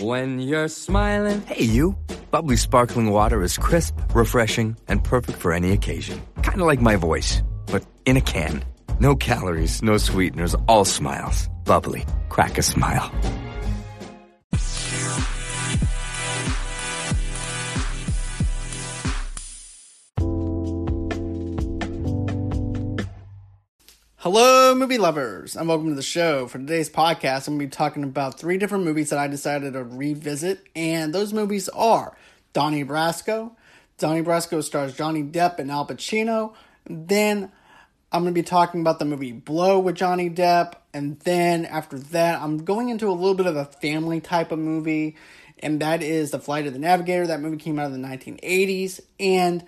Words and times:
When 0.00 0.38
you're 0.38 0.68
smiling. 0.68 1.42
Hey, 1.42 1.64
you. 1.64 1.96
Bubbly 2.30 2.56
sparkling 2.56 3.10
water 3.10 3.42
is 3.42 3.58
crisp, 3.58 3.94
refreshing, 4.14 4.76
and 4.88 5.04
perfect 5.04 5.38
for 5.38 5.52
any 5.52 5.72
occasion. 5.72 6.22
Kind 6.42 6.60
of 6.60 6.66
like 6.66 6.80
my 6.80 6.96
voice, 6.96 7.42
but 7.66 7.84
in 8.06 8.16
a 8.16 8.20
can. 8.20 8.64
No 9.00 9.14
calories, 9.14 9.82
no 9.82 9.98
sweeteners, 9.98 10.54
all 10.66 10.84
smiles. 10.84 11.48
Bubbly. 11.64 12.04
Crack 12.30 12.58
a 12.58 12.62
smile. 12.62 13.10
Hello, 24.22 24.72
movie 24.76 24.98
lovers, 24.98 25.56
and 25.56 25.66
welcome 25.66 25.88
to 25.88 25.96
the 25.96 26.00
show. 26.00 26.46
For 26.46 26.58
today's 26.58 26.88
podcast, 26.88 27.48
I'm 27.48 27.54
going 27.58 27.68
to 27.68 27.74
be 27.74 27.76
talking 27.76 28.04
about 28.04 28.38
three 28.38 28.56
different 28.56 28.84
movies 28.84 29.10
that 29.10 29.18
I 29.18 29.26
decided 29.26 29.72
to 29.72 29.82
revisit, 29.82 30.64
and 30.76 31.12
those 31.12 31.32
movies 31.32 31.68
are 31.70 32.16
Donnie 32.52 32.84
Brasco. 32.84 33.50
Donnie 33.98 34.22
Brasco 34.22 34.62
stars 34.62 34.94
Johnny 34.94 35.24
Depp 35.24 35.58
and 35.58 35.72
Al 35.72 35.88
Pacino. 35.88 36.54
Then 36.88 37.50
I'm 38.12 38.22
going 38.22 38.32
to 38.32 38.40
be 38.40 38.44
talking 38.44 38.80
about 38.80 39.00
the 39.00 39.06
movie 39.06 39.32
Blow 39.32 39.80
with 39.80 39.96
Johnny 39.96 40.30
Depp, 40.30 40.74
and 40.94 41.18
then 41.22 41.64
after 41.64 41.98
that, 41.98 42.40
I'm 42.40 42.58
going 42.64 42.90
into 42.90 43.08
a 43.08 43.10
little 43.10 43.34
bit 43.34 43.46
of 43.46 43.56
a 43.56 43.64
family 43.64 44.20
type 44.20 44.52
of 44.52 44.60
movie, 44.60 45.16
and 45.58 45.80
that 45.80 46.00
is 46.00 46.30
The 46.30 46.38
Flight 46.38 46.68
of 46.68 46.74
the 46.74 46.78
Navigator. 46.78 47.26
That 47.26 47.40
movie 47.40 47.56
came 47.56 47.76
out 47.76 47.90
in 47.90 48.00
the 48.00 48.08
1980s, 48.08 49.00
and 49.18 49.64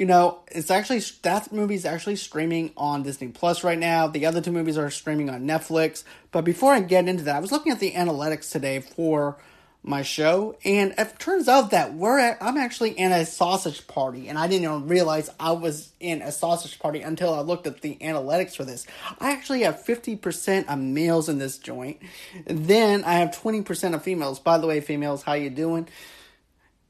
you 0.00 0.06
know, 0.06 0.38
it's 0.50 0.70
actually 0.70 1.00
that 1.20 1.52
movie's 1.52 1.84
actually 1.84 2.16
streaming 2.16 2.72
on 2.74 3.02
Disney 3.02 3.28
Plus 3.28 3.62
right 3.62 3.78
now. 3.78 4.06
The 4.06 4.24
other 4.24 4.40
two 4.40 4.50
movies 4.50 4.78
are 4.78 4.88
streaming 4.88 5.28
on 5.28 5.42
Netflix. 5.42 6.04
But 6.32 6.40
before 6.46 6.72
I 6.72 6.80
get 6.80 7.06
into 7.06 7.24
that, 7.24 7.36
I 7.36 7.40
was 7.40 7.52
looking 7.52 7.70
at 7.70 7.80
the 7.80 7.92
analytics 7.92 8.50
today 8.50 8.80
for 8.80 9.36
my 9.82 10.00
show, 10.00 10.56
and 10.64 10.94
it 10.96 11.18
turns 11.18 11.48
out 11.48 11.72
that 11.72 11.92
we're 11.92 12.18
at, 12.18 12.38
I'm 12.40 12.56
actually 12.56 12.92
in 12.92 13.12
a 13.12 13.26
sausage 13.26 13.86
party, 13.88 14.28
and 14.28 14.38
I 14.38 14.46
didn't 14.46 14.64
even 14.64 14.88
realize 14.88 15.28
I 15.38 15.52
was 15.52 15.92
in 16.00 16.22
a 16.22 16.32
sausage 16.32 16.78
party 16.78 17.02
until 17.02 17.34
I 17.34 17.40
looked 17.40 17.66
at 17.66 17.82
the 17.82 17.96
analytics 17.96 18.56
for 18.56 18.64
this. 18.64 18.86
I 19.20 19.32
actually 19.32 19.62
have 19.62 19.84
50% 19.84 20.66
of 20.66 20.78
males 20.78 21.28
in 21.28 21.36
this 21.36 21.58
joint. 21.58 21.98
Then 22.46 23.04
I 23.04 23.16
have 23.16 23.32
20% 23.32 23.94
of 23.94 24.02
females. 24.02 24.38
By 24.38 24.56
the 24.56 24.66
way, 24.66 24.80
females, 24.80 25.22
how 25.22 25.34
you 25.34 25.50
doing? 25.50 25.88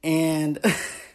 And 0.04 0.60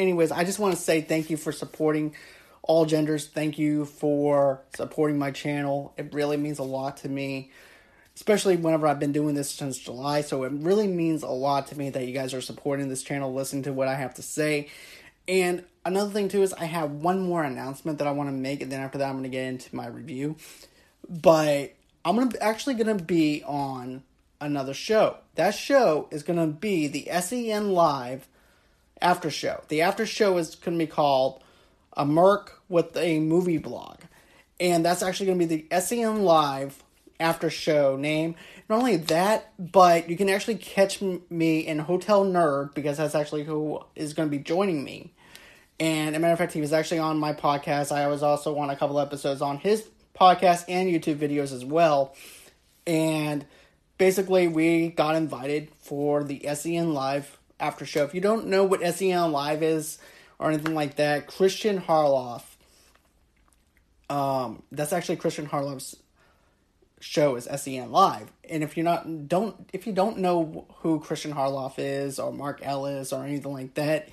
anyways, 0.00 0.32
I 0.32 0.44
just 0.44 0.58
want 0.58 0.74
to 0.74 0.80
say 0.80 1.00
thank 1.00 1.30
you 1.30 1.36
for 1.36 1.52
supporting 1.52 2.14
all 2.62 2.86
genders. 2.86 3.26
Thank 3.26 3.58
you 3.58 3.84
for 3.84 4.62
supporting 4.74 5.18
my 5.18 5.30
channel. 5.30 5.94
It 5.96 6.12
really 6.12 6.36
means 6.36 6.58
a 6.58 6.64
lot 6.64 6.98
to 6.98 7.08
me, 7.08 7.50
especially 8.16 8.56
whenever 8.56 8.86
I've 8.86 8.98
been 8.98 9.12
doing 9.12 9.34
this 9.34 9.50
since 9.50 9.78
July. 9.78 10.22
So 10.22 10.44
it 10.44 10.52
really 10.52 10.86
means 10.86 11.22
a 11.22 11.28
lot 11.28 11.68
to 11.68 11.78
me 11.78 11.90
that 11.90 12.06
you 12.06 12.12
guys 12.12 12.34
are 12.34 12.40
supporting 12.40 12.88
this 12.88 13.02
channel, 13.02 13.32
listening 13.32 13.64
to 13.64 13.72
what 13.72 13.88
I 13.88 13.94
have 13.94 14.14
to 14.14 14.22
say. 14.22 14.68
And 15.28 15.64
another 15.84 16.10
thing 16.10 16.28
too 16.28 16.42
is 16.42 16.52
I 16.54 16.64
have 16.64 16.90
one 16.90 17.20
more 17.20 17.42
announcement 17.42 17.98
that 17.98 18.06
I 18.06 18.12
want 18.12 18.28
to 18.28 18.34
make, 18.34 18.62
and 18.62 18.72
then 18.72 18.80
after 18.80 18.98
that 18.98 19.06
I'm 19.06 19.14
going 19.14 19.24
to 19.24 19.28
get 19.28 19.46
into 19.46 19.74
my 19.74 19.86
review. 19.86 20.36
But 21.08 21.74
I'm 22.04 22.16
gonna 22.16 22.32
actually 22.40 22.74
going 22.74 22.98
to 22.98 23.04
be 23.04 23.42
on 23.44 24.02
another 24.40 24.74
show. 24.74 25.18
That 25.34 25.54
show 25.54 26.08
is 26.10 26.22
going 26.22 26.38
to 26.38 26.46
be 26.46 26.88
the 26.88 27.08
SEN 27.20 27.72
Live 27.72 28.26
after 29.00 29.30
show. 29.30 29.62
The 29.68 29.82
after 29.82 30.06
show 30.06 30.36
is 30.38 30.54
going 30.54 30.78
to 30.78 30.84
be 30.84 30.90
called 30.90 31.42
a 31.96 32.04
Merc 32.04 32.60
with 32.68 32.96
a 32.96 33.20
movie 33.20 33.58
blog, 33.58 33.98
and 34.58 34.84
that's 34.84 35.02
actually 35.02 35.26
going 35.26 35.38
to 35.38 35.46
be 35.46 35.66
the 35.68 35.80
SEN 35.80 36.22
Live 36.22 36.82
after 37.18 37.50
show 37.50 37.96
name. 37.96 38.34
Not 38.68 38.78
only 38.78 38.96
that, 38.96 39.52
but 39.58 40.08
you 40.08 40.16
can 40.16 40.28
actually 40.28 40.56
catch 40.56 41.00
me 41.02 41.60
in 41.60 41.78
Hotel 41.80 42.24
Nerd 42.24 42.74
because 42.74 42.96
that's 42.96 43.14
actually 43.14 43.44
who 43.44 43.80
is 43.94 44.14
going 44.14 44.30
to 44.30 44.36
be 44.36 44.42
joining 44.42 44.82
me. 44.82 45.12
And 45.78 46.14
a 46.14 46.18
matter 46.18 46.32
of 46.32 46.38
fact, 46.38 46.52
he 46.52 46.60
was 46.60 46.72
actually 46.72 46.98
on 46.98 47.18
my 47.18 47.32
podcast. 47.32 47.90
I 47.90 48.06
was 48.08 48.22
also 48.22 48.56
on 48.58 48.70
a 48.70 48.76
couple 48.76 49.00
episodes 49.00 49.40
on 49.40 49.58
his 49.58 49.88
podcast 50.18 50.64
and 50.68 50.88
YouTube 50.88 51.16
videos 51.16 51.52
as 51.52 51.64
well. 51.64 52.14
And 52.86 53.46
basically, 53.98 54.46
we 54.46 54.88
got 54.88 55.16
invited 55.16 55.70
for 55.78 56.22
the 56.22 56.46
SEN 56.54 56.92
Live 56.92 57.38
after 57.60 57.84
show. 57.86 58.04
If 58.04 58.14
you 58.14 58.20
don't 58.20 58.46
know 58.46 58.64
what 58.64 58.82
SEN 58.94 59.32
Live 59.32 59.62
is 59.62 59.98
or 60.38 60.50
anything 60.50 60.74
like 60.74 60.96
that, 60.96 61.26
Christian 61.26 61.80
Harloff. 61.80 62.42
Um, 64.08 64.64
that's 64.72 64.92
actually 64.92 65.16
Christian 65.16 65.46
Harloff's 65.46 65.96
show 67.00 67.36
is 67.36 67.48
SEN 67.60 67.90
Live. 67.90 68.30
And 68.48 68.62
if 68.62 68.76
you're 68.76 68.84
not 68.84 69.28
don't 69.28 69.68
if 69.72 69.86
you 69.86 69.92
don't 69.92 70.18
know 70.18 70.66
who 70.78 71.00
Christian 71.00 71.32
Harloff 71.32 71.74
is 71.78 72.18
or 72.18 72.32
Mark 72.32 72.60
Ellis 72.62 73.12
or 73.12 73.24
anything 73.24 73.52
like 73.52 73.74
that, 73.74 74.08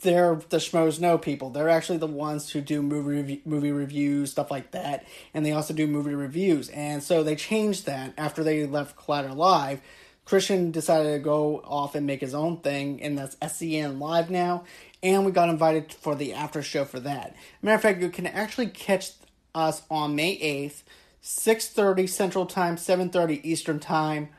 they're 0.00 0.36
the 0.50 0.58
schmoes 0.58 1.00
know 1.00 1.18
people. 1.18 1.50
They're 1.50 1.68
actually 1.68 1.98
the 1.98 2.06
ones 2.06 2.50
who 2.50 2.60
do 2.60 2.82
movie 2.82 3.42
movie 3.44 3.72
reviews, 3.72 4.30
stuff 4.30 4.50
like 4.50 4.72
that, 4.72 5.06
and 5.32 5.44
they 5.44 5.52
also 5.52 5.72
do 5.72 5.86
movie 5.86 6.14
reviews. 6.14 6.68
And 6.68 7.02
so 7.02 7.22
they 7.22 7.34
changed 7.36 7.86
that 7.86 8.12
after 8.18 8.44
they 8.44 8.66
left 8.66 8.96
Collider 8.96 9.34
Live 9.34 9.80
Christian 10.26 10.72
decided 10.72 11.12
to 11.12 11.18
go 11.20 11.62
off 11.64 11.94
and 11.94 12.04
make 12.04 12.20
his 12.20 12.34
own 12.34 12.58
thing, 12.58 13.00
and 13.00 13.16
that's 13.16 13.36
SEN 13.56 14.00
Live 14.00 14.28
now. 14.28 14.64
And 15.02 15.24
we 15.24 15.30
got 15.30 15.48
invited 15.48 15.92
for 15.92 16.16
the 16.16 16.34
after 16.34 16.62
show 16.62 16.84
for 16.84 16.98
that. 17.00 17.36
Matter 17.62 17.76
of 17.76 17.82
fact, 17.82 18.02
you 18.02 18.10
can 18.10 18.26
actually 18.26 18.66
catch 18.66 19.12
us 19.54 19.82
on 19.88 20.16
May 20.16 20.36
8th, 20.36 20.82
6.30 21.22 22.08
Central 22.08 22.44
Time, 22.44 22.74
7.30 22.74 23.40
Eastern 23.44 23.78
Time. 23.78 24.30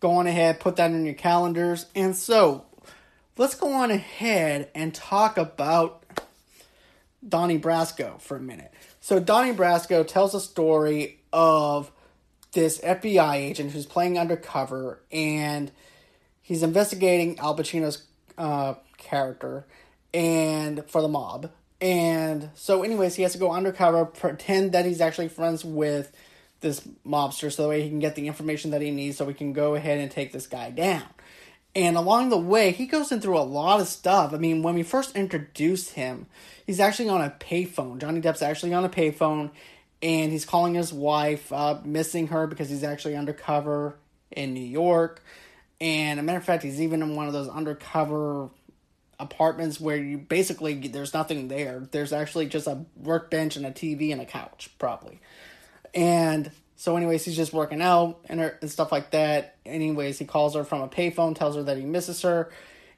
Go 0.00 0.12
on 0.12 0.26
ahead, 0.26 0.60
put 0.60 0.76
that 0.76 0.90
in 0.90 1.04
your 1.04 1.14
calendars. 1.14 1.86
And 1.94 2.16
so, 2.16 2.64
let's 3.36 3.54
go 3.54 3.70
on 3.70 3.90
ahead 3.90 4.70
and 4.74 4.94
talk 4.94 5.36
about 5.36 6.04
Donnie 7.26 7.58
Brasco 7.58 8.18
for 8.18 8.38
a 8.38 8.40
minute. 8.40 8.72
So, 9.02 9.20
Donnie 9.20 9.52
Brasco 9.52 10.06
tells 10.06 10.34
a 10.34 10.40
story 10.40 11.18
of 11.34 11.92
this 12.54 12.80
FBI 12.80 13.34
agent 13.34 13.72
who's 13.72 13.86
playing 13.86 14.18
undercover 14.18 15.00
and 15.12 15.70
he's 16.40 16.62
investigating 16.62 17.38
Al 17.38 17.56
Pacino's 17.56 18.04
uh, 18.38 18.74
character 18.96 19.66
and 20.12 20.88
for 20.88 21.02
the 21.02 21.08
mob. 21.08 21.50
And 21.80 22.50
so, 22.54 22.82
anyways, 22.82 23.16
he 23.16 23.22
has 23.24 23.32
to 23.32 23.38
go 23.38 23.50
undercover, 23.50 24.06
pretend 24.06 24.72
that 24.72 24.86
he's 24.86 25.00
actually 25.00 25.28
friends 25.28 25.64
with 25.64 26.12
this 26.60 26.80
mobster 27.06 27.52
so 27.52 27.64
that 27.64 27.68
way 27.68 27.82
he 27.82 27.90
can 27.90 27.98
get 27.98 28.14
the 28.14 28.26
information 28.26 28.70
that 28.70 28.80
he 28.80 28.90
needs 28.90 29.18
so 29.18 29.24
we 29.26 29.34
can 29.34 29.52
go 29.52 29.74
ahead 29.74 29.98
and 29.98 30.10
take 30.10 30.32
this 30.32 30.46
guy 30.46 30.70
down. 30.70 31.04
And 31.76 31.96
along 31.96 32.28
the 32.28 32.38
way, 32.38 32.70
he 32.70 32.86
goes 32.86 33.10
in 33.10 33.20
through 33.20 33.38
a 33.38 33.42
lot 33.42 33.80
of 33.80 33.88
stuff. 33.88 34.32
I 34.32 34.38
mean, 34.38 34.62
when 34.62 34.76
we 34.76 34.84
first 34.84 35.16
introduced 35.16 35.90
him, 35.90 36.26
he's 36.64 36.80
actually 36.80 37.08
on 37.08 37.20
a 37.20 37.34
payphone. 37.40 38.00
Johnny 38.00 38.20
Depp's 38.20 38.42
actually 38.42 38.72
on 38.72 38.84
a 38.84 38.88
payphone, 38.88 39.50
and 40.04 40.30
he's 40.30 40.44
calling 40.44 40.74
his 40.74 40.92
wife, 40.92 41.50
uh, 41.50 41.80
missing 41.82 42.26
her 42.26 42.46
because 42.46 42.68
he's 42.68 42.84
actually 42.84 43.16
undercover 43.16 43.96
in 44.30 44.52
New 44.52 44.60
York. 44.60 45.24
And 45.80 46.20
a 46.20 46.22
matter 46.22 46.36
of 46.36 46.44
fact, 46.44 46.62
he's 46.62 46.80
even 46.80 47.00
in 47.00 47.16
one 47.16 47.26
of 47.26 47.32
those 47.32 47.48
undercover 47.48 48.50
apartments 49.18 49.80
where 49.80 49.96
you 49.96 50.18
basically 50.18 50.74
there's 50.88 51.14
nothing 51.14 51.48
there. 51.48 51.88
There's 51.90 52.12
actually 52.12 52.46
just 52.46 52.66
a 52.66 52.84
workbench 52.96 53.56
and 53.56 53.64
a 53.64 53.70
TV 53.70 54.12
and 54.12 54.20
a 54.20 54.26
couch, 54.26 54.68
probably. 54.78 55.20
And 55.94 56.50
so, 56.76 56.98
anyways, 56.98 57.24
he's 57.24 57.36
just 57.36 57.54
working 57.54 57.80
out 57.80 58.20
and, 58.28 58.40
her, 58.40 58.58
and 58.60 58.70
stuff 58.70 58.92
like 58.92 59.12
that. 59.12 59.56
Anyways, 59.64 60.18
he 60.18 60.26
calls 60.26 60.54
her 60.54 60.64
from 60.64 60.82
a 60.82 60.88
payphone, 60.88 61.34
tells 61.34 61.56
her 61.56 61.62
that 61.62 61.78
he 61.78 61.84
misses 61.84 62.20
her, 62.20 62.50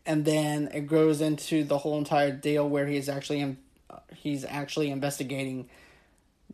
and 0.05 0.25
then 0.25 0.71
it 0.75 0.89
goes 0.89 1.21
into 1.21 1.63
the 1.63 1.79
whole 1.79 1.99
entire 1.99 2.33
deal 2.33 2.69
where 2.69 2.87
he's 2.87 3.09
actually 3.09 3.41
in, 3.41 3.59
he's 4.13 4.45
actually 4.45 4.91
investigating 4.91 5.69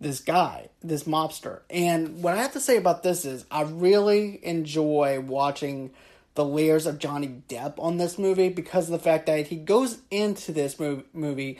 this 0.02 0.20
guy, 0.20 0.68
this 0.82 1.04
mobster. 1.04 1.60
And 1.70 2.22
what 2.22 2.34
I 2.34 2.42
have 2.42 2.52
to 2.54 2.60
say 2.60 2.76
about 2.76 3.02
this 3.02 3.24
is 3.24 3.44
I 3.50 3.62
really 3.62 4.40
enjoy 4.44 5.20
watching 5.20 5.92
the 6.34 6.44
layers 6.44 6.86
of 6.86 6.98
Johnny 6.98 7.42
Depp 7.48 7.74
on 7.78 7.98
this 7.98 8.18
movie 8.18 8.48
because 8.48 8.86
of 8.86 8.92
the 8.92 8.98
fact 8.98 9.26
that 9.26 9.48
he 9.48 9.56
goes 9.56 9.98
into 10.10 10.52
this 10.52 10.78
movie 10.78 11.58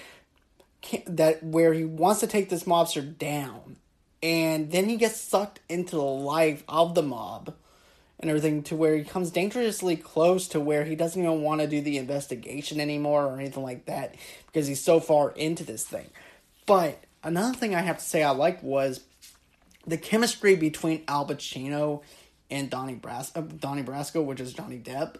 that 1.06 1.42
where 1.42 1.72
he 1.72 1.84
wants 1.84 2.20
to 2.20 2.26
take 2.26 2.48
this 2.48 2.64
mobster 2.64 3.16
down 3.16 3.76
and 4.22 4.72
then 4.72 4.88
he 4.88 4.96
gets 4.96 5.20
sucked 5.20 5.60
into 5.68 5.96
the 5.96 6.02
life 6.02 6.64
of 6.68 6.94
the 6.94 7.02
mob 7.02 7.54
and 8.18 8.30
everything 8.30 8.62
to 8.62 8.76
where 8.76 8.96
he 8.96 9.04
comes 9.04 9.30
dangerously 9.30 9.96
close 9.96 10.48
to 10.48 10.60
where 10.60 10.84
he 10.84 10.96
doesn't 10.96 11.22
even 11.22 11.42
want 11.42 11.60
to 11.60 11.66
do 11.66 11.80
the 11.80 11.98
investigation 11.98 12.80
anymore 12.80 13.26
or 13.26 13.38
anything 13.38 13.62
like 13.62 13.84
that 13.86 14.14
because 14.46 14.66
he's 14.66 14.82
so 14.82 15.00
far 15.00 15.30
into 15.32 15.64
this 15.64 15.84
thing. 15.84 16.08
But 16.66 17.04
another 17.22 17.54
thing 17.54 17.74
I 17.74 17.80
have 17.80 17.98
to 17.98 18.04
say 18.04 18.22
I 18.22 18.30
liked 18.30 18.62
was 18.62 19.00
the 19.86 19.98
chemistry 19.98 20.56
between 20.56 21.02
Al 21.08 21.26
Pacino 21.26 22.02
and 22.50 22.70
Donnie 22.70 22.94
Bras- 22.94 23.32
uh, 23.34 23.40
Donnie 23.40 23.82
Brasco, 23.82 24.24
which 24.24 24.40
is 24.40 24.52
Johnny 24.52 24.78
Depp, 24.78 25.16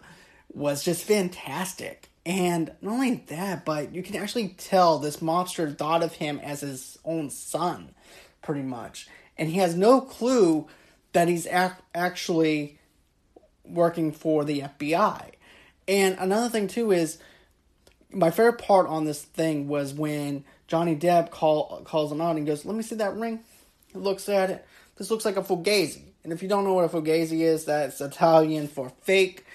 was 0.53 0.83
just 0.83 1.03
fantastic. 1.03 2.09
And 2.25 2.71
not 2.81 2.93
only 2.93 3.15
that, 3.27 3.65
but 3.65 3.93
you 3.93 4.01
can 4.01 4.15
actually 4.15 4.49
tell 4.49 4.99
this 4.99 5.17
mobster 5.17 5.75
thought 5.77 6.03
of 6.03 6.13
him 6.13 6.39
as 6.39 6.61
his 6.61 6.97
own 7.03 7.29
son, 7.29 7.93
pretty 8.41 8.61
much. 8.61 9.07
And 9.37 9.49
he 9.49 9.57
has 9.57 9.75
no 9.75 9.99
clue 9.99 10.67
that 11.11 11.27
he's 11.27 11.47
ac- 11.47 11.73
actually 11.93 12.79
working 13.65 14.11
for 14.11 14.45
the 14.45 14.61
FBI. 14.61 15.31
And 15.87 16.15
another 16.17 16.49
thing, 16.49 16.67
too, 16.67 16.91
is 16.91 17.17
my 18.09 18.31
favorite 18.31 18.59
part 18.59 18.87
on 18.87 19.05
this 19.05 19.21
thing 19.21 19.67
was 19.67 19.93
when 19.93 20.45
Johnny 20.67 20.95
Depp 20.95 21.31
call, 21.31 21.81
calls 21.83 22.11
him 22.11 22.21
out 22.21 22.35
and 22.35 22.45
goes, 22.45 22.65
Let 22.65 22.75
me 22.75 22.83
see 22.83 22.95
that 22.95 23.15
ring. 23.15 23.39
He 23.91 23.99
looks 23.99 24.27
at 24.29 24.49
it. 24.49 24.65
This 24.97 25.11
looks 25.11 25.25
like 25.25 25.37
a 25.37 25.41
fugazi. 25.41 26.01
And 26.23 26.31
if 26.31 26.41
you 26.41 26.49
don't 26.49 26.63
know 26.63 26.73
what 26.73 26.85
a 26.85 26.89
fugazi 26.89 27.41
is, 27.41 27.65
that's 27.65 27.99
Italian 27.99 28.67
for 28.67 28.91
fake. 29.01 29.45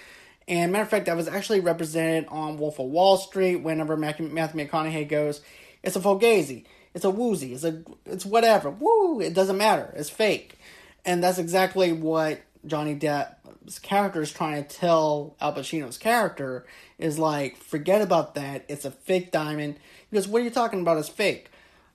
And 0.47 0.71
matter 0.71 0.83
of 0.83 0.89
fact, 0.89 1.05
that 1.05 1.15
was 1.15 1.27
actually 1.27 1.59
represented 1.59 2.25
on 2.29 2.57
Wolf 2.57 2.79
of 2.79 2.87
Wall 2.87 3.17
Street. 3.17 3.57
Whenever 3.57 3.95
Matthew 3.95 4.29
McConaughey 4.29 5.07
goes, 5.07 5.41
it's 5.83 5.95
a 5.95 5.99
fugazi, 5.99 6.65
it's 6.93 7.05
a 7.05 7.09
woozy, 7.09 7.53
it's 7.53 7.63
a, 7.63 7.83
it's 8.05 8.25
whatever. 8.25 8.71
Woo! 8.71 9.21
It 9.21 9.33
doesn't 9.33 9.57
matter. 9.57 9.93
It's 9.95 10.09
fake, 10.09 10.59
and 11.05 11.23
that's 11.23 11.37
exactly 11.37 11.93
what 11.93 12.41
Johnny 12.65 12.95
Depp's 12.95 13.79
character 13.79 14.21
is 14.21 14.31
trying 14.31 14.63
to 14.63 14.75
tell 14.75 15.35
Al 15.39 15.53
Pacino's 15.55 15.97
character 15.97 16.65
is 16.97 17.19
like, 17.19 17.57
forget 17.57 18.01
about 18.01 18.35
that. 18.35 18.65
It's 18.67 18.85
a 18.85 18.91
fake 18.91 19.31
diamond. 19.31 19.77
Goes, 20.11 20.27
what 20.27 20.41
are 20.41 20.45
you 20.45 20.51
talking 20.51 20.81
about? 20.81 20.97
It's 20.97 21.09
fake. 21.09 21.51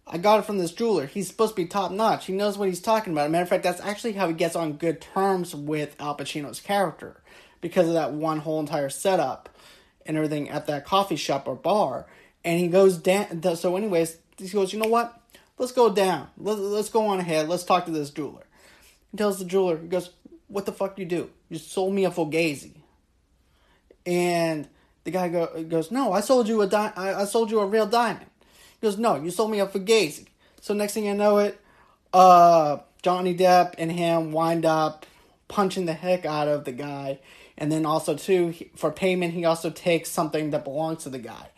I 0.06 0.18
got 0.18 0.38
it 0.38 0.44
from 0.44 0.58
this 0.58 0.70
jeweler. 0.70 1.06
He's 1.06 1.28
supposed 1.28 1.56
to 1.56 1.62
be 1.62 1.66
top 1.66 1.90
notch. 1.90 2.26
He 2.26 2.32
knows 2.32 2.58
what 2.58 2.68
he's 2.68 2.80
talking 2.80 3.12
about. 3.12 3.30
Matter 3.30 3.42
of 3.42 3.48
fact, 3.48 3.64
that's 3.64 3.80
actually 3.80 4.12
how 4.12 4.28
he 4.28 4.34
gets 4.34 4.54
on 4.54 4.74
good 4.74 5.00
terms 5.00 5.54
with 5.54 5.96
Al 5.98 6.16
Pacino's 6.16 6.60
character 6.60 7.22
because 7.60 7.88
of 7.88 7.94
that 7.94 8.12
one 8.12 8.40
whole 8.40 8.60
entire 8.60 8.90
setup 8.90 9.48
and 10.04 10.16
everything 10.16 10.50
at 10.50 10.66
that 10.66 10.84
coffee 10.84 11.16
shop 11.16 11.48
or 11.48 11.54
bar. 11.54 12.06
And 12.44 12.60
he 12.60 12.68
goes 12.68 12.98
down. 12.98 13.42
So, 13.56 13.76
anyways, 13.76 14.18
he 14.36 14.48
goes, 14.48 14.72
you 14.72 14.78
know 14.78 14.90
what? 14.90 15.18
Let's 15.56 15.72
go 15.72 15.90
down. 15.92 16.28
Let's, 16.36 16.60
let's 16.60 16.90
go 16.90 17.06
on 17.06 17.20
ahead. 17.20 17.48
Let's 17.48 17.64
talk 17.64 17.86
to 17.86 17.90
this 17.90 18.10
jeweler. 18.10 18.44
He 19.10 19.16
tells 19.16 19.38
the 19.38 19.46
jeweler, 19.46 19.78
he 19.78 19.88
goes, 19.88 20.10
what 20.48 20.66
the 20.66 20.72
fuck 20.72 20.98
you 20.98 21.06
do? 21.06 21.30
You 21.48 21.58
sold 21.58 21.94
me 21.94 22.04
a 22.04 22.10
Fugazi. 22.10 22.74
And 24.04 24.68
the 25.04 25.10
guy 25.10 25.28
go, 25.28 25.62
goes, 25.64 25.90
no, 25.90 26.12
I 26.12 26.20
sold 26.20 26.48
you 26.48 26.62
a 26.62 26.66
di- 26.66 26.92
I, 26.96 27.22
I 27.22 27.24
sold 27.24 27.50
you 27.50 27.60
a 27.60 27.66
real 27.66 27.86
diamond. 27.86 28.26
He 28.80 28.86
goes, 28.86 28.98
no, 28.98 29.16
you 29.16 29.30
sold 29.30 29.50
me 29.50 29.60
a 29.60 29.66
Fugazi. 29.66 30.26
So 30.60 30.74
next 30.74 30.94
thing 30.94 31.04
you 31.04 31.14
know 31.14 31.38
it, 31.38 31.60
uh, 32.12 32.78
Johnny 33.02 33.36
Depp 33.36 33.74
and 33.78 33.92
him 33.92 34.32
wind 34.32 34.64
up 34.64 35.06
punching 35.48 35.86
the 35.86 35.92
heck 35.92 36.24
out 36.24 36.48
of 36.48 36.64
the 36.64 36.72
guy 36.72 37.18
and 37.56 37.70
then 37.70 37.86
also 37.86 38.16
too 38.16 38.54
for 38.74 38.90
payment 38.90 39.32
he 39.34 39.44
also 39.44 39.70
takes 39.70 40.10
something 40.10 40.50
that 40.50 40.64
belongs 40.64 41.04
to 41.04 41.10
the 41.10 41.18
guy 41.18 41.48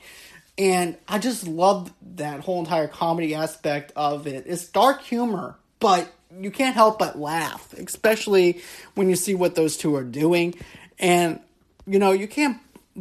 and 0.59 0.97
i 1.09 1.19
just 1.19 1.47
love 1.47 1.93
that 2.03 2.41
whole 2.41 2.59
entire 2.59 2.89
comedy 2.89 3.35
aspect 3.35 3.93
of 3.97 4.27
it 4.27 4.45
it's 4.47 4.67
dark 4.69 5.03
humor 5.03 5.57
but 5.81 6.13
you 6.39 6.51
can't 6.51 6.75
help 6.75 6.99
but 6.99 7.19
laugh 7.19 7.73
especially 7.75 8.61
when 8.95 9.09
you 9.09 9.17
see 9.17 9.35
what 9.35 9.55
those 9.55 9.77
two 9.77 9.95
are 9.95 10.05
doing 10.05 10.55
and 10.99 11.41
you 11.87 11.99
know 11.99 12.13
you 12.13 12.27
can't 12.27 12.59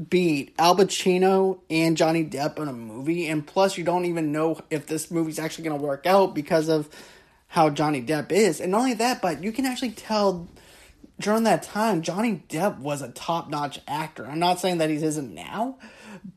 beat 0.09 0.53
Al 0.59 0.75
Pacino 0.75 1.59
and 1.69 1.95
Johnny 1.95 2.25
Depp 2.25 2.59
in 2.59 2.67
a 2.67 2.73
movie 2.73 3.27
and 3.27 3.45
plus 3.45 3.77
you 3.77 3.83
don't 3.83 4.05
even 4.05 4.31
know 4.31 4.59
if 4.69 4.87
this 4.87 5.09
movie's 5.09 5.39
actually 5.39 5.65
going 5.65 5.79
to 5.79 5.85
work 5.85 6.05
out 6.05 6.35
because 6.35 6.67
of 6.67 6.89
how 7.47 7.69
Johnny 7.69 8.01
Depp 8.01 8.31
is 8.31 8.59
and 8.59 8.71
not 8.71 8.79
only 8.79 8.93
that 8.95 9.21
but 9.21 9.43
you 9.43 9.51
can 9.51 9.65
actually 9.65 9.91
tell 9.91 10.47
during 11.19 11.43
that 11.43 11.63
time, 11.63 12.01
Johnny 12.01 12.43
Depp 12.49 12.79
was 12.79 13.01
a 13.01 13.09
top 13.09 13.49
notch 13.49 13.79
actor. 13.87 14.25
I'm 14.25 14.39
not 14.39 14.59
saying 14.59 14.79
that 14.79 14.89
he 14.89 14.97
isn't 14.97 15.33
now, 15.33 15.77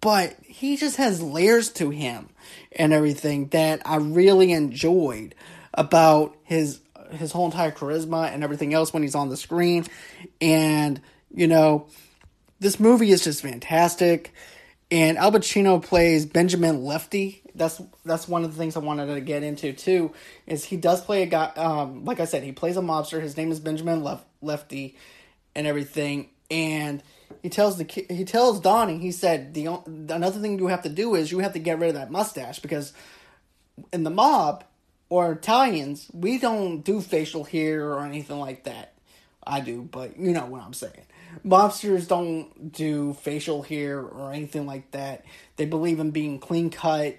but 0.00 0.37
he 0.44 0.76
just 0.76 0.96
has 0.96 1.22
layers 1.22 1.70
to 1.72 1.90
him 1.90 2.28
and 2.72 2.93
everything 2.93 3.49
that 3.49 3.82
I 3.84 3.96
really 3.96 4.52
enjoyed 4.52 5.34
about 5.75 6.37
his 6.44 6.81
his 7.10 7.32
whole 7.32 7.46
entire 7.46 7.70
charisma 7.70 8.31
and 8.32 8.44
everything 8.44 8.75
else 8.75 8.93
when 8.93 9.02
he's 9.02 9.14
on 9.14 9.31
the 9.31 9.37
screen. 9.37 9.87
And, 10.43 11.00
you 11.34 11.46
know, 11.46 11.87
this 12.60 12.81
movie 12.81 13.10
is 13.10 13.25
just 13.25 13.43
fantastic. 13.43 14.32
And 14.90 15.19
Al 15.19 15.32
Pacino 15.32 15.82
plays 15.82 16.25
Benjamin 16.25 16.82
Lefty. 16.84 17.43
That's 17.55 17.81
that's 18.05 18.26
one 18.26 18.44
of 18.44 18.52
the 18.52 18.58
things 18.58 18.76
I 18.76 18.81
wanted 18.81 19.12
to 19.14 19.20
get 19.20 19.43
into 19.43 19.72
too. 19.72 20.12
Is 20.46 20.64
he 20.64 20.76
does 20.76 21.02
play 21.02 21.22
a 21.22 21.26
guy? 21.26 21.52
Um, 21.56 22.05
like 22.05 22.20
I 22.20 22.25
said, 22.25 22.43
he 22.43 22.52
plays 22.52 22.76
a 22.76 22.81
mobster. 22.81 23.20
His 23.20 23.37
name 23.37 23.50
is 23.52 23.60
Benjamin 23.60 24.02
Lef- 24.02 24.25
Lefty, 24.40 24.96
and 25.55 25.66
everything. 25.66 26.31
And 26.50 27.02
he 27.43 27.50
tells 27.50 27.76
the 27.76 28.06
he 28.08 28.25
tells 28.25 28.60
Donnie. 28.60 28.99
He 28.99 29.12
said 29.12 29.55
the 29.55 29.66
another 29.66 30.40
thing 30.40 30.58
you 30.58 30.69
have 30.69 30.82
to 30.82 30.88
do 30.88 31.14
is 31.14 31.31
you 31.31 31.40
have 31.40 31.52
to 31.52 31.58
get 31.58 31.78
rid 31.78 31.88
of 31.88 31.94
that 31.94 32.10
mustache 32.10 32.60
because 32.60 32.93
in 33.93 34.05
the 34.05 34.10
mob 34.10 34.64
or 35.10 35.32
Italians 35.32 36.08
we 36.12 36.38
don't 36.38 36.81
do 36.81 37.00
facial 37.00 37.44
hair 37.44 37.93
or 37.93 38.05
anything 38.05 38.38
like 38.38 38.64
that. 38.64 38.94
I 39.49 39.61
do, 39.61 39.83
but 39.83 40.19
you 40.19 40.33
know 40.33 40.47
what 40.47 40.62
I'm 40.62 40.75
saying. 40.75 41.06
Mobsters 41.45 42.06
don't 42.06 42.73
do 42.73 43.15
facial 43.15 43.62
hair 43.62 44.00
or 44.00 44.33
anything 44.33 44.67
like 44.67 44.91
that. 44.93 45.25
They 45.56 45.65
believe 45.65 46.00
in 46.00 46.11
being 46.11 46.39
clean 46.39 46.71
cut, 46.71 47.17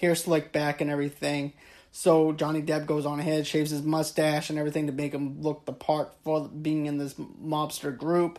hair 0.00 0.14
slicked 0.14 0.52
back, 0.52 0.80
and 0.80 0.90
everything. 0.90 1.52
So 1.90 2.32
Johnny 2.32 2.62
Depp 2.62 2.86
goes 2.86 3.06
on 3.06 3.20
ahead, 3.20 3.46
shaves 3.46 3.70
his 3.70 3.82
mustache 3.82 4.50
and 4.50 4.58
everything 4.58 4.86
to 4.86 4.92
make 4.92 5.12
him 5.12 5.40
look 5.40 5.64
the 5.64 5.72
part 5.72 6.12
for 6.24 6.48
being 6.48 6.86
in 6.86 6.98
this 6.98 7.14
mobster 7.14 7.96
group. 7.96 8.38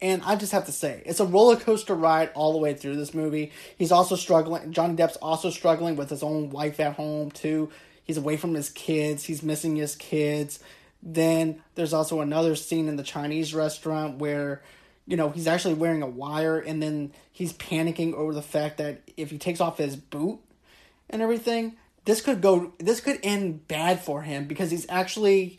And 0.00 0.22
I 0.24 0.36
just 0.36 0.52
have 0.52 0.66
to 0.66 0.72
say, 0.72 1.02
it's 1.06 1.20
a 1.20 1.24
roller 1.24 1.56
coaster 1.56 1.94
ride 1.94 2.30
all 2.34 2.52
the 2.52 2.58
way 2.58 2.74
through 2.74 2.96
this 2.96 3.14
movie. 3.14 3.52
He's 3.78 3.92
also 3.92 4.14
struggling. 4.14 4.72
Johnny 4.72 4.94
Depp's 4.94 5.16
also 5.16 5.50
struggling 5.50 5.96
with 5.96 6.10
his 6.10 6.22
own 6.22 6.50
wife 6.50 6.80
at 6.80 6.94
home 6.94 7.30
too. 7.30 7.70
He's 8.04 8.18
away 8.18 8.36
from 8.36 8.54
his 8.54 8.70
kids. 8.70 9.24
He's 9.24 9.42
missing 9.42 9.76
his 9.76 9.96
kids. 9.96 10.60
Then 11.02 11.62
there's 11.74 11.92
also 11.92 12.20
another 12.20 12.56
scene 12.56 12.88
in 12.88 12.96
the 12.96 13.02
Chinese 13.02 13.54
restaurant 13.54 14.18
where, 14.18 14.62
you 15.06 15.16
know, 15.16 15.30
he's 15.30 15.46
actually 15.46 15.74
wearing 15.74 16.02
a 16.02 16.06
wire 16.06 16.58
and 16.58 16.82
then 16.82 17.12
he's 17.30 17.52
panicking 17.52 18.14
over 18.14 18.34
the 18.34 18.42
fact 18.42 18.78
that 18.78 19.02
if 19.16 19.30
he 19.30 19.38
takes 19.38 19.60
off 19.60 19.78
his 19.78 19.96
boot 19.96 20.40
and 21.08 21.22
everything, 21.22 21.76
this 22.04 22.20
could 22.20 22.40
go 22.40 22.72
this 22.78 23.00
could 23.00 23.18
end 23.22 23.68
bad 23.68 24.00
for 24.00 24.22
him 24.22 24.46
because 24.46 24.70
he's 24.70 24.86
actually 24.88 25.58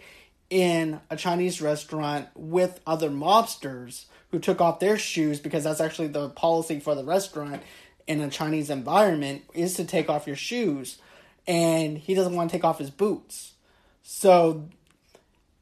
in 0.50 1.00
a 1.10 1.16
Chinese 1.16 1.62
restaurant 1.62 2.28
with 2.36 2.80
other 2.88 3.10
mobsters 3.10 4.06
who 4.32 4.40
took 4.40 4.62
off 4.62 4.80
their 4.80 4.98
shoes 4.98 5.40
because 5.40 5.64
that's 5.64 5.82
actually 5.82 6.08
the 6.08 6.30
policy 6.30 6.80
for 6.80 6.96
the 6.96 7.04
restaurant 7.04 7.62
in 8.08 8.22
a 8.22 8.30
Chinese 8.30 8.70
environment 8.70 9.44
is 9.54 9.76
to 9.76 9.86
take 9.86 10.10
off 10.10 10.28
your 10.28 10.36
shoes 10.36 10.98
and 11.48 11.98
he 11.98 12.14
doesn't 12.14 12.34
want 12.34 12.50
to 12.50 12.56
take 12.56 12.64
off 12.64 12.80
his 12.80 12.90
boots. 12.90 13.54
So 14.04 14.70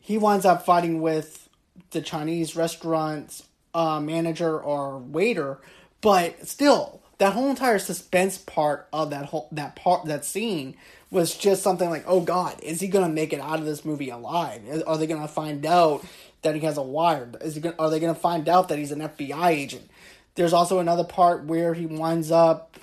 he 0.06 0.20
winds 0.20 0.46
up 0.46 0.64
fighting 0.64 1.02
with 1.02 1.50
the 1.90 2.00
Chinese 2.00 2.56
restaurant's 2.56 3.42
uh, 3.74 4.00
manager 4.00 4.60
or 4.60 5.00
waiter, 5.00 5.58
but 6.00 6.48
still, 6.48 7.02
that 7.18 7.34
whole 7.34 7.50
entire 7.50 7.80
suspense 7.80 8.38
part 8.38 8.88
of 8.94 9.10
that 9.10 9.26
whole 9.26 9.48
that 9.52 9.76
part 9.76 10.06
that 10.06 10.24
scene 10.24 10.76
was 11.10 11.36
just 11.36 11.64
something 11.64 11.90
like, 11.90 12.04
oh 12.06 12.22
God, 12.22 12.62
is 12.62 12.80
he 12.80 12.88
gonna 12.88 13.10
make 13.10 13.34
it 13.34 13.40
out 13.40 13.58
of 13.58 13.66
this 13.66 13.84
movie 13.84 14.12
alive? 14.12 14.62
Are 14.86 14.96
they 14.96 15.08
gonna 15.08 15.28
find 15.28 15.66
out 15.66 16.06
that 16.44 16.54
he 16.54 16.62
has 16.62 16.78
a 16.78 16.84
wire? 16.84 17.32
Is 17.42 17.56
he 17.56 17.62
gonna, 17.62 17.76
are 17.80 17.90
they 17.90 18.00
gonna 18.00 18.14
find 18.14 18.48
out 18.48 18.68
that 18.68 18.78
he's 18.78 18.92
an 18.92 19.00
FBI 19.00 19.48
agent? 19.48 19.90
There's 20.36 20.54
also 20.54 20.78
another 20.78 21.04
part 21.04 21.46
where 21.46 21.74
he 21.74 21.88
winds 21.88 22.30
up 22.30 22.78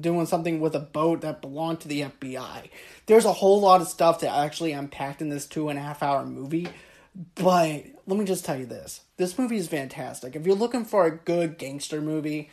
doing 0.00 0.26
something 0.26 0.60
with 0.60 0.74
a 0.74 0.80
boat 0.80 1.20
that 1.22 1.40
belonged 1.40 1.80
to 1.80 1.88
the 1.88 2.02
FBI. 2.02 2.70
There's 3.06 3.24
a 3.24 3.32
whole 3.32 3.60
lot 3.60 3.80
of 3.80 3.88
stuff 3.88 4.18
to 4.18 4.28
actually 4.28 4.72
unpack 4.72 5.20
in 5.20 5.28
this 5.28 5.46
two 5.46 5.68
and 5.68 5.78
a 5.78 5.82
half 5.82 6.02
hour 6.02 6.24
movie. 6.24 6.68
But 7.34 7.84
let 8.06 8.18
me 8.18 8.24
just 8.24 8.44
tell 8.44 8.58
you 8.58 8.66
this 8.66 9.02
this 9.16 9.38
movie 9.38 9.56
is 9.56 9.68
fantastic. 9.68 10.34
If 10.34 10.46
you're 10.46 10.56
looking 10.56 10.84
for 10.84 11.06
a 11.06 11.16
good 11.16 11.58
gangster 11.58 12.00
movie 12.00 12.50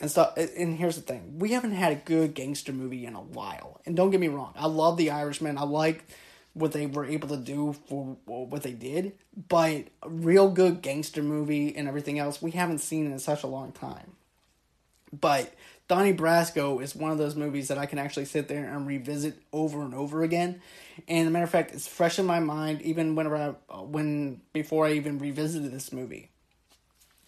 and 0.00 0.10
stuff, 0.10 0.36
and 0.36 0.76
here's 0.76 0.96
the 0.96 1.02
thing 1.02 1.38
we 1.38 1.52
haven't 1.52 1.72
had 1.72 1.92
a 1.92 1.96
good 1.96 2.34
gangster 2.34 2.72
movie 2.72 3.06
in 3.06 3.14
a 3.14 3.20
while. 3.20 3.80
And 3.86 3.96
don't 3.96 4.10
get 4.10 4.20
me 4.20 4.28
wrong, 4.28 4.52
I 4.56 4.66
love 4.66 4.96
The 4.96 5.10
Irishman. 5.10 5.58
I 5.58 5.64
like 5.64 6.04
what 6.52 6.70
they 6.70 6.86
were 6.86 7.04
able 7.04 7.28
to 7.28 7.36
do 7.36 7.74
for 7.88 8.16
what 8.26 8.62
they 8.62 8.72
did, 8.72 9.12
but 9.48 9.88
a 10.02 10.08
real 10.08 10.48
good 10.48 10.82
gangster 10.82 11.22
movie 11.22 11.74
and 11.74 11.88
everything 11.88 12.20
else 12.20 12.40
we 12.40 12.52
haven't 12.52 12.78
seen 12.78 13.10
in 13.10 13.18
such 13.18 13.42
a 13.42 13.48
long 13.48 13.72
time. 13.72 14.12
But 15.12 15.52
Donnie 15.86 16.14
Brasco 16.14 16.82
is 16.82 16.96
one 16.96 17.10
of 17.10 17.18
those 17.18 17.36
movies 17.36 17.68
that 17.68 17.76
I 17.76 17.86
can 17.86 17.98
actually 17.98 18.24
sit 18.24 18.48
there 18.48 18.64
and 18.64 18.86
revisit 18.86 19.38
over 19.52 19.82
and 19.82 19.94
over 19.94 20.22
again. 20.22 20.62
And 21.08 21.28
a 21.28 21.30
matter 21.30 21.44
of 21.44 21.50
fact, 21.50 21.74
it's 21.74 21.86
fresh 21.86 22.18
in 22.18 22.24
my 22.24 22.40
mind 22.40 22.80
even 22.82 23.14
whenever 23.14 23.36
I, 23.36 23.54
uh, 23.72 23.82
when 23.82 24.40
before 24.52 24.86
I 24.86 24.92
even 24.92 25.18
revisited 25.18 25.72
this 25.72 25.92
movie. 25.92 26.30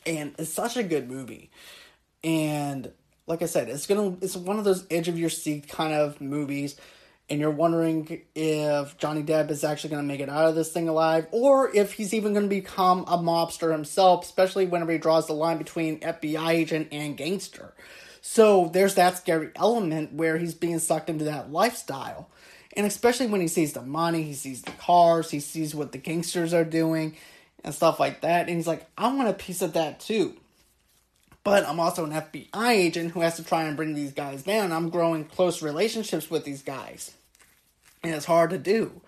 And 0.07 0.35
it's 0.39 0.53
such 0.53 0.77
a 0.77 0.83
good 0.83 1.11
movie. 1.11 1.51
And 2.25 2.93
like 3.27 3.43
I 3.43 3.47
said, 3.47 3.69
it's 3.69 3.87
gonna 3.87 4.17
it's 4.23 4.37
one 4.37 4.59
of 4.59 4.65
those 4.65 4.87
edge 4.91 5.09
of 5.09 5.19
your 5.19 5.31
seat 5.31 5.69
kind 5.69 5.93
of 5.93 6.21
movies 6.21 6.77
and 7.29 7.41
you're 7.41 7.51
wondering 7.51 8.23
if 8.35 8.97
Johnny 8.99 9.23
Depp 9.23 9.51
is 9.51 9.65
actually 9.65 9.91
to 9.91 10.03
make 10.03 10.21
it 10.21 10.29
out 10.29 10.49
of 10.49 10.55
this 10.55 10.71
thing 10.71 10.89
alive, 10.89 11.27
or 11.33 11.75
if 11.75 11.95
he's 11.95 12.15
even 12.15 12.35
to 12.35 12.43
become 12.43 13.01
a 13.09 13.19
mobster 13.19 13.73
himself, 13.73 14.25
especially 14.25 14.67
whenever 14.67 14.93
he 14.93 14.99
draws 14.99 15.27
the 15.27 15.33
line 15.33 15.59
between 15.59 15.99
FBI 16.01 16.51
agent 16.51 16.89
and 16.93 17.17
gangster. 17.17 17.75
So 18.29 18.69
there's 18.73 18.97
that 18.97 19.17
scary 19.17 19.51
element 19.55 20.13
where 20.13 20.37
he's 20.37 20.53
being 20.53 20.81
sucked 20.81 21.09
into 21.09 21.27
that 21.27 21.53
lifestyle. 21.53 22.29
And 22.77 22.85
especially 22.85 23.29
when 23.29 23.41
he 23.41 23.47
sees 23.47 23.73
the 23.73 23.83
money, 23.83 24.25
he 24.25 24.35
sees 24.35 24.63
the 24.63 24.73
cars, 24.73 25.31
he 25.31 25.39
sees 25.39 25.77
what 25.77 25.93
the 25.93 25.99
gangsters 25.99 26.53
are 26.53 26.65
doing 26.65 27.17
and 27.63 27.73
stuff 27.73 28.01
like 28.01 28.23
that. 28.23 28.49
And 28.49 28.57
he's 28.57 28.67
like, 28.67 28.85
I 28.99 29.15
want 29.15 29.29
a 29.29 29.33
piece 29.33 29.63
of 29.63 29.75
that 29.75 30.01
too. 30.01 30.35
But 31.45 31.65
I'm 31.69 31.79
also 31.79 32.05
an 32.05 32.11
FBI 32.11 32.71
agent 32.71 33.13
who 33.13 33.21
has 33.21 33.37
to 33.37 33.45
try 33.45 33.63
and 33.63 33.77
bring 33.77 33.95
these 33.95 34.13
guys 34.13 34.43
down. 34.43 34.73
I'm 34.73 34.91
growing 34.91 35.25
close 35.25 35.63
relationships 35.63 36.29
with 36.29 36.45
these 36.45 36.63
guys. 36.63 37.15
And 38.03 38.13
it's 38.13 38.27
hard 38.27 38.51
to 38.51 38.59
do. 38.59 39.01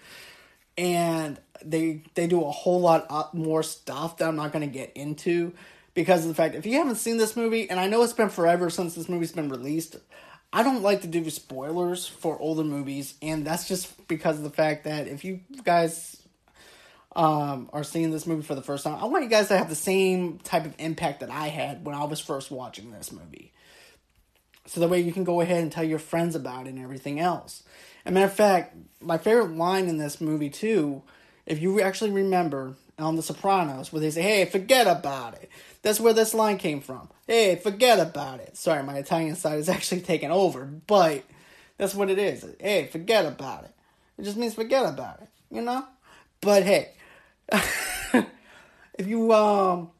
And 0.78 1.40
they 1.62 2.04
they 2.14 2.28
do 2.28 2.44
a 2.44 2.52
whole 2.52 2.80
lot 2.80 3.06
uh, 3.10 3.24
more 3.32 3.64
stuff 3.64 4.18
that 4.18 4.28
I'm 4.28 4.36
not 4.36 4.52
going 4.52 4.66
to 4.66 4.72
get 4.72 4.92
into 4.94 5.54
because 5.98 6.22
of 6.22 6.28
the 6.28 6.34
fact 6.34 6.54
if 6.54 6.64
you 6.64 6.74
haven't 6.74 6.94
seen 6.94 7.16
this 7.16 7.34
movie 7.34 7.68
and 7.68 7.80
I 7.80 7.88
know 7.88 8.04
it's 8.04 8.12
been 8.12 8.28
forever 8.28 8.70
since 8.70 8.94
this 8.94 9.08
movie's 9.08 9.32
been 9.32 9.48
released, 9.48 9.96
I 10.52 10.62
don't 10.62 10.80
like 10.84 11.00
to 11.00 11.08
do 11.08 11.28
spoilers 11.28 12.06
for 12.06 12.38
older 12.38 12.62
movies 12.62 13.14
and 13.20 13.44
that's 13.44 13.66
just 13.66 14.06
because 14.06 14.36
of 14.36 14.44
the 14.44 14.50
fact 14.50 14.84
that 14.84 15.08
if 15.08 15.24
you 15.24 15.40
guys 15.64 16.22
um, 17.16 17.68
are 17.72 17.82
seeing 17.82 18.12
this 18.12 18.28
movie 18.28 18.44
for 18.44 18.54
the 18.54 18.62
first 18.62 18.84
time, 18.84 18.94
I 18.94 19.06
want 19.06 19.24
you 19.24 19.28
guys 19.28 19.48
to 19.48 19.58
have 19.58 19.68
the 19.68 19.74
same 19.74 20.38
type 20.38 20.66
of 20.66 20.74
impact 20.78 21.18
that 21.18 21.30
I 21.30 21.48
had 21.48 21.84
when 21.84 21.96
I 21.96 22.04
was 22.04 22.20
first 22.20 22.52
watching 22.52 22.92
this 22.92 23.10
movie. 23.10 23.52
So 24.66 24.78
that 24.78 24.88
way 24.88 25.00
you 25.00 25.10
can 25.10 25.24
go 25.24 25.40
ahead 25.40 25.64
and 25.64 25.72
tell 25.72 25.82
your 25.82 25.98
friends 25.98 26.36
about 26.36 26.66
it 26.66 26.70
and 26.70 26.78
everything 26.78 27.18
else. 27.18 27.64
As 28.04 28.12
a 28.12 28.14
matter 28.14 28.26
of 28.26 28.34
fact, 28.34 28.76
my 29.00 29.18
favorite 29.18 29.56
line 29.56 29.88
in 29.88 29.98
this 29.98 30.20
movie 30.20 30.50
too, 30.50 31.02
if 31.44 31.60
you 31.60 31.80
actually 31.80 32.12
remember 32.12 32.76
on 32.98 33.16
The 33.16 33.22
Sopranos, 33.22 33.92
where 33.92 34.00
they 34.00 34.10
say, 34.10 34.22
"Hey, 34.22 34.44
forget 34.44 34.86
about 34.86 35.34
it." 35.34 35.50
That's 35.82 36.00
where 36.00 36.12
this 36.12 36.34
line 36.34 36.58
came 36.58 36.80
from. 36.80 37.08
Hey, 37.26 37.56
forget 37.56 38.00
about 38.00 38.40
it. 38.40 38.56
Sorry, 38.56 38.82
my 38.82 38.96
Italian 38.96 39.36
side 39.36 39.58
is 39.58 39.68
actually 39.68 40.00
taking 40.00 40.30
over, 40.30 40.64
but 40.64 41.24
that's 41.76 41.94
what 41.94 42.10
it 42.10 42.18
is. 42.18 42.44
Hey, 42.60 42.86
forget 42.86 43.24
about 43.26 43.64
it. 43.64 43.74
It 44.18 44.24
just 44.24 44.36
means 44.36 44.54
forget 44.54 44.84
about 44.84 45.20
it, 45.22 45.28
you 45.50 45.62
know. 45.62 45.84
But 46.40 46.64
hey, 46.64 46.90
if 47.52 49.06
you 49.06 49.32
um 49.32 49.90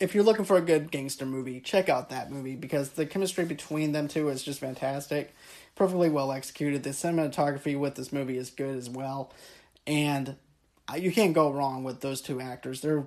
if 0.00 0.14
you're 0.14 0.24
looking 0.24 0.44
for 0.44 0.56
a 0.56 0.62
good 0.62 0.90
gangster 0.90 1.26
movie, 1.26 1.60
check 1.60 1.88
out 1.88 2.10
that 2.10 2.30
movie 2.30 2.54
because 2.54 2.90
the 2.90 3.06
chemistry 3.06 3.44
between 3.44 3.92
them 3.92 4.08
two 4.08 4.28
is 4.28 4.42
just 4.42 4.60
fantastic. 4.60 5.34
Perfectly 5.74 6.08
well 6.08 6.32
executed. 6.32 6.82
The 6.82 6.90
cinematography 6.90 7.78
with 7.78 7.94
this 7.94 8.12
movie 8.12 8.38
is 8.38 8.50
good 8.50 8.76
as 8.76 8.88
well. 8.88 9.32
And 9.86 10.36
you 10.96 11.12
can't 11.12 11.34
go 11.34 11.50
wrong 11.50 11.84
with 11.84 12.00
those 12.00 12.20
two 12.20 12.40
actors. 12.40 12.80
They're 12.80 13.04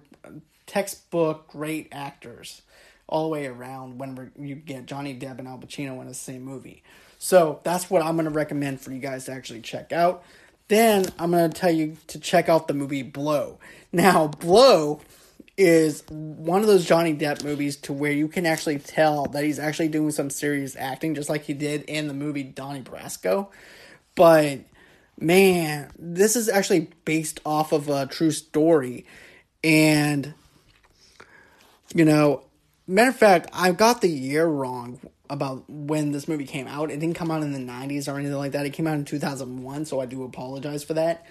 textbook 0.65 1.47
great 1.49 1.89
actors 1.91 2.61
all 3.07 3.23
the 3.23 3.29
way 3.29 3.45
around 3.45 3.99
when 3.99 4.31
you 4.37 4.55
get 4.55 4.85
Johnny 4.85 5.13
Depp 5.13 5.39
and 5.39 5.47
Al 5.47 5.57
Pacino 5.57 5.99
in 6.01 6.07
the 6.07 6.13
same 6.13 6.43
movie. 6.43 6.83
So 7.19 7.59
that's 7.63 7.89
what 7.89 8.01
I'm 8.01 8.15
going 8.15 8.25
to 8.25 8.31
recommend 8.31 8.81
for 8.81 8.91
you 8.91 8.99
guys 8.99 9.25
to 9.25 9.33
actually 9.33 9.61
check 9.61 9.91
out. 9.91 10.23
Then 10.69 11.05
I'm 11.19 11.31
going 11.31 11.51
to 11.51 11.59
tell 11.59 11.71
you 11.71 11.97
to 12.07 12.19
check 12.19 12.47
out 12.47 12.67
the 12.67 12.73
movie 12.73 13.03
Blow. 13.03 13.59
Now, 13.91 14.27
Blow 14.27 15.01
is 15.57 16.03
one 16.07 16.61
of 16.61 16.67
those 16.67 16.85
Johnny 16.85 17.13
Depp 17.13 17.43
movies 17.43 17.75
to 17.77 17.93
where 17.93 18.13
you 18.13 18.29
can 18.29 18.45
actually 18.45 18.79
tell 18.79 19.25
that 19.25 19.43
he's 19.43 19.59
actually 19.59 19.89
doing 19.89 20.11
some 20.11 20.29
serious 20.29 20.77
acting, 20.77 21.13
just 21.13 21.29
like 21.29 21.43
he 21.43 21.53
did 21.53 21.83
in 21.83 22.07
the 22.07 22.13
movie 22.13 22.43
Donnie 22.43 22.81
Brasco. 22.81 23.49
But 24.15 24.59
man, 25.21 25.91
this 25.97 26.35
is 26.35 26.49
actually 26.49 26.89
based 27.05 27.39
off 27.45 27.71
of 27.71 27.89
a 27.89 28.07
true 28.07 28.31
story. 28.31 29.05
And, 29.63 30.33
you 31.93 32.05
know, 32.05 32.43
matter 32.87 33.09
of 33.09 33.15
fact, 33.15 33.49
I 33.53 33.71
got 33.71 34.01
the 34.01 34.09
year 34.09 34.45
wrong 34.45 34.99
about 35.29 35.63
when 35.69 36.11
this 36.11 36.27
movie 36.27 36.45
came 36.45 36.67
out. 36.67 36.91
It 36.91 36.99
didn't 36.99 37.15
come 37.15 37.31
out 37.31 37.43
in 37.43 37.53
the 37.53 37.59
90s 37.59 38.11
or 38.11 38.17
anything 38.17 38.37
like 38.37 38.51
that. 38.51 38.65
It 38.65 38.71
came 38.71 38.87
out 38.87 38.95
in 38.95 39.05
2001, 39.05 39.85
so 39.85 39.99
I 39.99 40.05
do 40.05 40.23
apologize 40.23 40.83
for 40.83 40.95
that. 40.95 41.25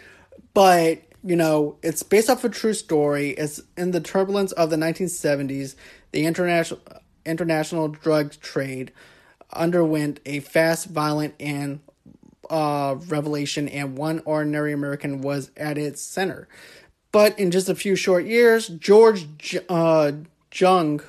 But, 0.55 1.03
you 1.23 1.37
know, 1.37 1.77
it's 1.83 2.03
based 2.03 2.31
off 2.31 2.45
a 2.45 2.49
true 2.49 2.73
story. 2.73 3.31
It's 3.31 3.61
in 3.77 3.91
the 3.91 4.01
turbulence 4.01 4.53
of 4.53 4.71
the 4.71 4.77
1970s, 4.77 5.75
the 6.13 6.25
international 6.25 6.81
international 7.27 7.89
drug 7.89 8.33
trade 8.41 8.93
underwent 9.53 10.21
a 10.25 10.41
fast, 10.41 10.87
violent, 10.87 11.35
and 11.39 11.81
uh, 12.51 12.97
revelation, 13.07 13.69
and 13.69 13.97
one 13.97 14.21
ordinary 14.25 14.73
American 14.73 15.23
was 15.23 15.51
at 15.57 15.79
its 15.79 16.03
center. 16.03 16.49
But 17.13 17.39
in 17.39 17.51
just 17.51 17.69
a 17.69 17.75
few 17.75 17.97
short 17.97 18.25
years, 18.25 18.69
George 18.69 19.27
uh, 19.69 20.13
Jung 20.53 21.01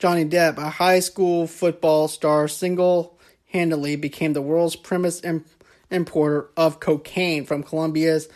Johnny 0.00 0.24
Depp, 0.24 0.56
a 0.56 0.70
high 0.70 1.00
school 1.00 1.46
football 1.46 2.08
star, 2.08 2.48
single 2.48 3.18
handedly 3.48 3.96
became 3.96 4.32
the 4.32 4.40
world's 4.40 4.74
premise 4.74 5.20
importer 5.90 6.48
of 6.56 6.80
cocaine 6.80 7.44
from 7.44 7.62
Colombia's 7.62 8.28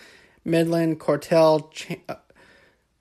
Medellin 0.44 0.97
cartel, 0.97 1.71
cha- 1.73 1.94
uh, 2.09 2.16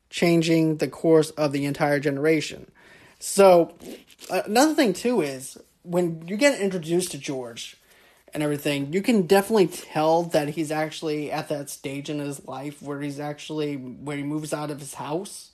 changing 0.10 0.78
the 0.78 0.88
course 0.88 1.32
of 1.32 1.52
the 1.52 1.66
entire 1.66 2.00
generation. 2.00 2.72
So, 3.20 3.76
another 4.30 4.74
thing 4.74 4.94
too 4.94 5.22
is 5.22 5.58
when 5.82 6.26
you 6.26 6.38
get 6.38 6.62
introduced 6.62 7.12
to 7.12 7.18
George 7.18 7.76
and 8.34 8.42
everything, 8.42 8.94
you 8.94 9.02
can 9.02 9.24
definitely 9.24 9.68
tell 9.68 10.24
that 10.24 10.50
he's 10.50 10.72
actually 10.72 11.32
at 11.32 11.50
that 11.50 11.70
stage 11.70 12.10
in 12.10 12.20
his 12.20 12.48
life 12.48 12.82
where 12.82 13.02
he's 13.02 13.20
actually 13.20 13.76
where 13.76 14.18
he 14.18 14.24
moves 14.24 14.54
out 14.54 14.72
of 14.72 14.80
his 14.80 14.96
house 14.96 15.52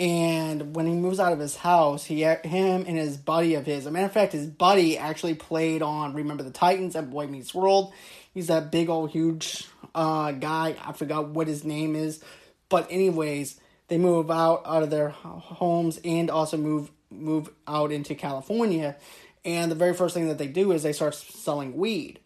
and 0.00 0.74
when 0.74 0.86
he 0.86 0.94
moves 0.94 1.20
out 1.20 1.34
of 1.34 1.38
his 1.38 1.56
house, 1.56 2.06
he 2.06 2.22
him 2.22 2.40
and 2.86 2.96
his 2.96 3.18
buddy 3.18 3.54
of 3.54 3.66
his, 3.66 3.84
a 3.84 3.90
matter 3.90 4.06
of 4.06 4.12
fact, 4.12 4.32
his 4.32 4.46
buddy 4.46 4.96
actually 4.96 5.34
played 5.34 5.82
on 5.82 6.14
Remember 6.14 6.42
the 6.42 6.50
Titans 6.50 6.96
and 6.96 7.10
Boy 7.10 7.26
Meets 7.26 7.54
World. 7.54 7.92
He's 8.32 8.46
that 8.46 8.72
big 8.72 8.88
old 8.88 9.10
huge 9.10 9.68
uh, 9.94 10.32
guy. 10.32 10.74
I 10.82 10.92
forgot 10.92 11.28
what 11.28 11.48
his 11.48 11.66
name 11.66 11.94
is, 11.94 12.24
but 12.70 12.86
anyways, 12.90 13.60
they 13.88 13.98
move 13.98 14.30
out 14.30 14.62
out 14.64 14.82
of 14.82 14.88
their 14.88 15.10
homes 15.10 16.00
and 16.02 16.30
also 16.30 16.56
move 16.56 16.90
move 17.10 17.50
out 17.68 17.92
into 17.92 18.14
California. 18.14 18.96
And 19.44 19.70
the 19.70 19.76
very 19.76 19.94
first 19.94 20.14
thing 20.14 20.28
that 20.28 20.38
they 20.38 20.46
do 20.46 20.72
is 20.72 20.82
they 20.82 20.92
start 20.92 21.14
selling 21.14 21.76
weed, 21.76 22.20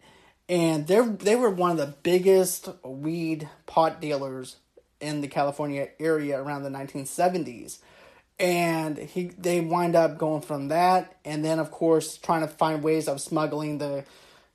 and 0.49 0.85
they 0.87 0.99
they 0.99 1.35
were 1.35 1.49
one 1.49 1.71
of 1.71 1.77
the 1.77 1.95
biggest 2.03 2.69
weed 2.83 3.49
pot 3.65 4.01
dealers 4.01 4.57
in 4.99 5.21
the 5.21 5.27
California 5.27 5.89
area 5.99 6.41
around 6.41 6.63
the 6.63 6.69
1970s. 6.69 7.79
And 8.37 8.97
he 8.97 9.31
they 9.37 9.61
wind 9.61 9.95
up 9.95 10.17
going 10.17 10.41
from 10.41 10.67
that 10.67 11.15
and 11.23 11.45
then 11.45 11.57
of 11.59 11.71
course 11.71 12.17
trying 12.17 12.41
to 12.41 12.47
find 12.47 12.83
ways 12.83 13.07
of 13.07 13.21
smuggling 13.21 13.77
the 13.77 14.03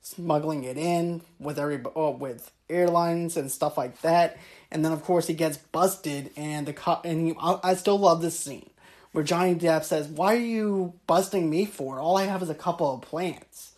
smuggling 0.01 0.63
it 0.63 0.77
in 0.77 1.21
with 1.39 1.57
every 1.57 1.81
oh, 1.95 2.11
with 2.11 2.51
airlines 2.69 3.37
and 3.37 3.51
stuff 3.51 3.77
like 3.77 3.99
that. 4.01 4.37
And 4.71 4.85
then 4.85 4.91
of 4.91 5.03
course 5.03 5.25
he 5.27 5.33
gets 5.33 5.57
busted 5.57 6.29
and 6.35 6.67
the 6.67 6.73
cop 6.73 7.05
and 7.05 7.27
he 7.27 7.35
I, 7.39 7.59
I 7.63 7.73
still 7.73 7.97
love 7.97 8.21
this 8.21 8.39
scene 8.39 8.69
where 9.11 9.23
Johnny 9.23 9.55
Depp 9.55 9.83
says, 9.83 10.07
"Why 10.07 10.35
are 10.35 10.39
you 10.39 10.93
busting 11.07 11.49
me 11.49 11.65
for? 11.65 11.99
All 11.99 12.17
I 12.17 12.25
have 12.25 12.41
is 12.41 12.49
a 12.49 12.55
couple 12.55 12.93
of 12.93 13.01
plants." 13.01 13.73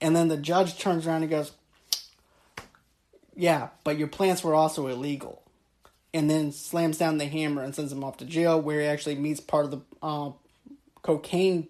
And 0.00 0.16
then 0.16 0.28
the 0.28 0.36
judge 0.36 0.78
turns 0.78 1.06
around 1.06 1.22
and 1.22 1.30
goes, 1.30 1.52
"Yeah, 3.36 3.68
but 3.84 3.98
your 3.98 4.08
plants 4.08 4.42
were 4.42 4.54
also 4.54 4.86
illegal." 4.86 5.42
and 6.12 6.28
then 6.28 6.52
slams 6.52 6.98
down 6.98 7.18
the 7.18 7.26
hammer 7.26 7.62
and 7.62 7.74
sends 7.74 7.92
him 7.92 8.02
off 8.02 8.16
to 8.18 8.24
jail, 8.24 8.60
where 8.60 8.80
he 8.80 8.86
actually 8.86 9.14
meets 9.14 9.40
part 9.40 9.64
of 9.64 9.70
the 9.70 9.80
uh, 10.02 10.30
cocaine 11.02 11.68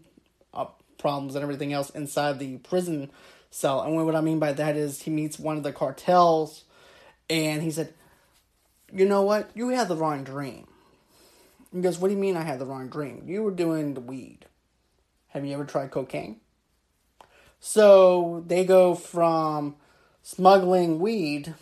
uh, 0.55 0.67
problems 0.99 1.35
and 1.35 1.43
everything 1.43 1.73
else 1.73 1.91
inside 1.91 2.39
the 2.39 2.57
prison 2.59 3.11
cell. 3.51 3.83
And 3.83 3.95
what 3.95 4.17
I 4.17 4.21
mean 4.21 4.39
by 4.39 4.53
that 4.53 4.77
is 4.77 5.03
he 5.03 5.11
meets 5.11 5.39
one 5.39 5.57
of 5.57 5.63
the 5.63 5.73
cartels, 5.73 6.65
and 7.29 7.63
he 7.63 7.71
said, 7.71 7.93
"You 8.93 9.07
know 9.07 9.23
what? 9.23 9.51
You 9.55 9.69
had 9.69 9.89
the 9.89 9.97
wrong 9.97 10.25
dream." 10.25 10.67
He 11.73 11.81
goes, 11.81 11.99
"What 11.99 12.09
do 12.09 12.15
you 12.15 12.21
mean 12.21 12.37
I 12.37 12.43
had 12.43 12.59
the 12.59 12.67
wrong 12.67 12.89
dream? 12.89 13.25
You 13.27 13.43
were 13.43 13.51
doing 13.51 13.95
the 13.95 14.01
weed. 14.01 14.47
Have 15.29 15.45
you 15.45 15.55
ever 15.55 15.65
tried 15.65 15.91
cocaine?" 15.91 16.41
So 17.61 18.43
they 18.47 18.65
go 18.65 18.95
from 18.95 19.77
smuggling 20.23 20.99
weed 20.99 21.55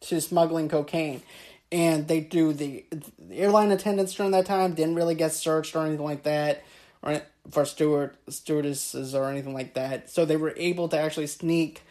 to 0.00 0.20
smuggling 0.20 0.68
cocaine 0.68 1.22
and 1.70 2.06
they 2.06 2.20
do 2.20 2.52
the, 2.52 2.84
the 2.90 3.38
airline 3.38 3.70
attendants 3.70 4.14
during 4.14 4.32
that 4.32 4.46
time 4.46 4.74
didn't 4.74 4.94
really 4.94 5.14
get 5.14 5.32
searched 5.32 5.74
or 5.74 5.86
anything 5.86 6.04
like 6.04 6.22
that 6.24 6.62
or 7.02 7.22
for 7.50 7.64
steward 7.64 8.16
stewardesses 8.28 9.14
or 9.14 9.28
anything 9.30 9.54
like 9.54 9.74
that. 9.74 10.10
So 10.10 10.24
they 10.24 10.36
were 10.36 10.54
able 10.56 10.88
to 10.88 10.98
actually 10.98 11.26
sneak 11.26 11.82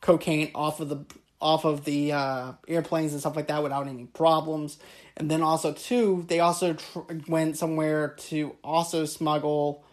cocaine 0.00 0.50
off 0.54 0.80
of 0.80 0.88
the 0.90 1.04
off 1.44 1.66
of 1.66 1.84
the 1.84 2.10
uh, 2.10 2.52
airplanes 2.66 3.12
and 3.12 3.20
stuff 3.20 3.36
like 3.36 3.48
that 3.48 3.62
without 3.62 3.86
any 3.86 4.06
problems. 4.06 4.78
And 5.18 5.30
then 5.30 5.42
also 5.42 5.74
too, 5.74 6.24
they 6.26 6.40
also 6.40 6.72
tr- 6.72 7.00
went 7.28 7.58
somewhere 7.58 8.16
to 8.30 8.56
also 8.64 9.04
smuggle 9.04 9.84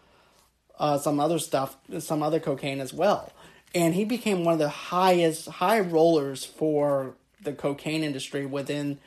uh, 0.79 0.97
some 0.97 1.19
other 1.19 1.39
stuff, 1.39 1.75
some 1.99 2.23
other 2.23 2.39
cocaine 2.39 2.79
as 2.79 2.93
well. 2.93 3.33
And 3.75 3.93
he 3.93 4.05
became 4.05 4.45
one 4.45 4.53
of 4.53 4.59
the 4.59 4.69
highest 4.69 5.49
high 5.49 5.81
rollers 5.81 6.45
for 6.45 7.15
the 7.43 7.51
cocaine 7.51 8.03
industry 8.03 8.45
within 8.45 8.99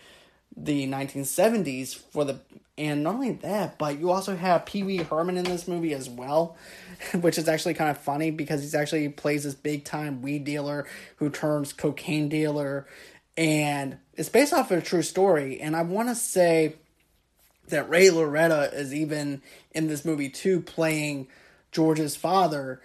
the 0.57 0.87
1970s 0.87 1.95
for 1.95 2.25
the 2.25 2.39
and 2.77 3.03
not 3.03 3.15
only 3.15 3.33
that 3.33 3.79
but 3.79 3.99
you 3.99 4.11
also 4.11 4.37
have 4.37 4.67
pee-wee 4.67 4.99
herman 4.99 5.37
in 5.37 5.45
this 5.45 5.67
movie 5.67 5.93
as 5.93 6.09
well 6.09 6.57
which 7.21 7.39
is 7.39 7.49
actually 7.49 7.75
kind 7.75 7.91
of 7.91 7.99
funny 7.99 8.31
because 8.31 8.63
he's 8.63 8.75
actually 8.75 9.09
plays 9.09 9.45
this 9.45 9.55
big 9.55 9.85
time 9.85 10.23
weed 10.23 10.45
dealer 10.45 10.87
who 11.17 11.31
turns 11.31 11.73
cocaine 11.73 12.29
dealer. 12.29 12.87
And 13.37 13.99
it's 14.15 14.29
based 14.29 14.53
off 14.53 14.71
of 14.71 14.79
a 14.79 14.83
true 14.83 15.03
story. 15.03 15.61
And 15.61 15.77
i 15.77 15.83
want 15.83 16.09
to 16.09 16.15
say 16.15 16.77
that 17.69 17.89
Ray 17.89 18.09
Liotta 18.09 18.73
is 18.75 18.95
even 18.95 19.43
in 19.73 19.89
this 19.89 20.05
movie 20.05 20.29
too 20.29 20.61
playing 20.61 21.29
george's 21.73 22.17
father. 22.17 22.81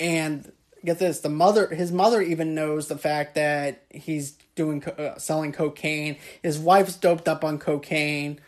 And 0.00 0.50
get 0.84 0.98
this 0.98 1.20
the 1.20 1.28
mother 1.28 1.68
his 1.68 1.92
mother 1.92 2.20
even 2.20 2.54
knows 2.54 2.88
the 2.88 2.98
fact 2.98 3.34
that 3.34 3.82
he's 3.90 4.32
doing 4.54 4.84
uh, 4.84 5.18
selling 5.18 5.52
cocaine. 5.52 6.16
His 6.42 6.58
wife's 6.58 6.96
doped 6.96 7.28
up 7.28 7.44
on 7.44 7.58
cocaine 7.58 8.40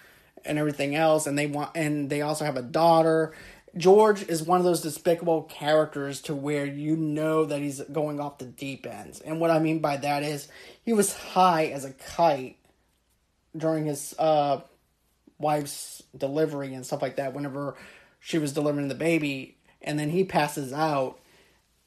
and 0.44 0.58
everything 0.58 0.94
else 0.94 1.26
and 1.26 1.38
they 1.38 1.46
want 1.46 1.70
and 1.74 2.10
they 2.10 2.22
also 2.22 2.44
have 2.44 2.56
a 2.56 2.62
daughter. 2.62 3.32
George 3.76 4.22
is 4.28 4.42
one 4.42 4.58
of 4.58 4.64
those 4.64 4.82
despicable 4.82 5.42
characters 5.42 6.20
to 6.22 6.34
where 6.34 6.64
you 6.64 6.94
know 6.96 7.44
that 7.44 7.60
he's 7.60 7.80
going 7.80 8.20
off 8.20 8.38
the 8.38 8.44
deep 8.44 8.86
ends. 8.86 9.20
And 9.20 9.40
what 9.40 9.50
i 9.50 9.58
mean 9.58 9.78
by 9.78 9.96
that 9.96 10.22
is 10.22 10.48
he 10.84 10.92
was 10.92 11.16
high 11.16 11.66
as 11.66 11.84
a 11.84 11.92
kite 11.92 12.56
during 13.56 13.86
his 13.86 14.14
uh 14.18 14.60
wife's 15.38 16.02
delivery 16.16 16.74
and 16.74 16.86
stuff 16.86 17.02
like 17.02 17.16
that 17.16 17.34
whenever 17.34 17.74
she 18.20 18.38
was 18.38 18.52
delivering 18.52 18.88
the 18.88 18.94
baby 18.94 19.56
and 19.82 19.98
then 19.98 20.10
he 20.10 20.24
passes 20.24 20.72
out 20.72 21.18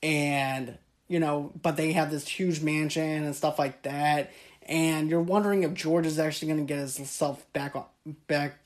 and 0.01 0.77
you 1.08 1.20
know, 1.20 1.51
but 1.62 1.77
they 1.77 1.94
have 1.94 2.12
this 2.12 2.27
huge 2.27 2.62
mansion 2.62 3.24
and 3.24 3.36
stuff 3.36 3.58
like 3.58 3.84
that. 3.84 4.32
And 4.63 5.10
you're 5.10 5.22
wondering 5.22 5.63
if 5.63 5.74
George 5.74 6.06
is 6.06 6.20
actually 6.20 6.50
going 6.50 6.68
to 6.68 6.74
get 6.74 6.80
himself 6.80 7.46
back 7.54 7.75
on 7.75 7.86
back 8.27 8.58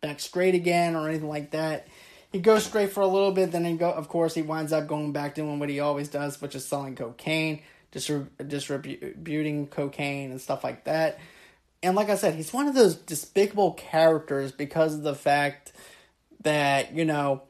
back 0.00 0.20
straight 0.20 0.54
again 0.54 0.96
or 0.96 1.08
anything 1.08 1.28
like 1.28 1.50
that. 1.50 1.88
He 2.32 2.40
goes 2.40 2.64
straight 2.64 2.92
for 2.92 3.00
a 3.00 3.06
little 3.06 3.30
bit, 3.30 3.52
then 3.52 3.64
he 3.64 3.76
go. 3.76 3.90
Of 3.90 4.08
course, 4.08 4.34
he 4.34 4.42
winds 4.42 4.72
up 4.72 4.86
going 4.86 5.12
back 5.12 5.34
doing 5.34 5.58
what 5.58 5.68
he 5.68 5.80
always 5.80 6.08
does, 6.08 6.40
which 6.40 6.54
is 6.54 6.64
selling 6.64 6.96
cocaine, 6.96 7.62
distrib- 7.92 8.48
distributing 8.48 9.66
cocaine 9.68 10.30
and 10.30 10.40
stuff 10.40 10.64
like 10.64 10.84
that. 10.84 11.20
And 11.82 11.94
like 11.94 12.08
I 12.08 12.16
said, 12.16 12.34
he's 12.34 12.52
one 12.52 12.66
of 12.66 12.74
those 12.74 12.96
despicable 12.96 13.72
characters 13.74 14.52
because 14.52 14.94
of 14.94 15.02
the 15.02 15.14
fact 15.14 15.72
that 16.42 16.94
you 16.94 17.04
know 17.04 17.42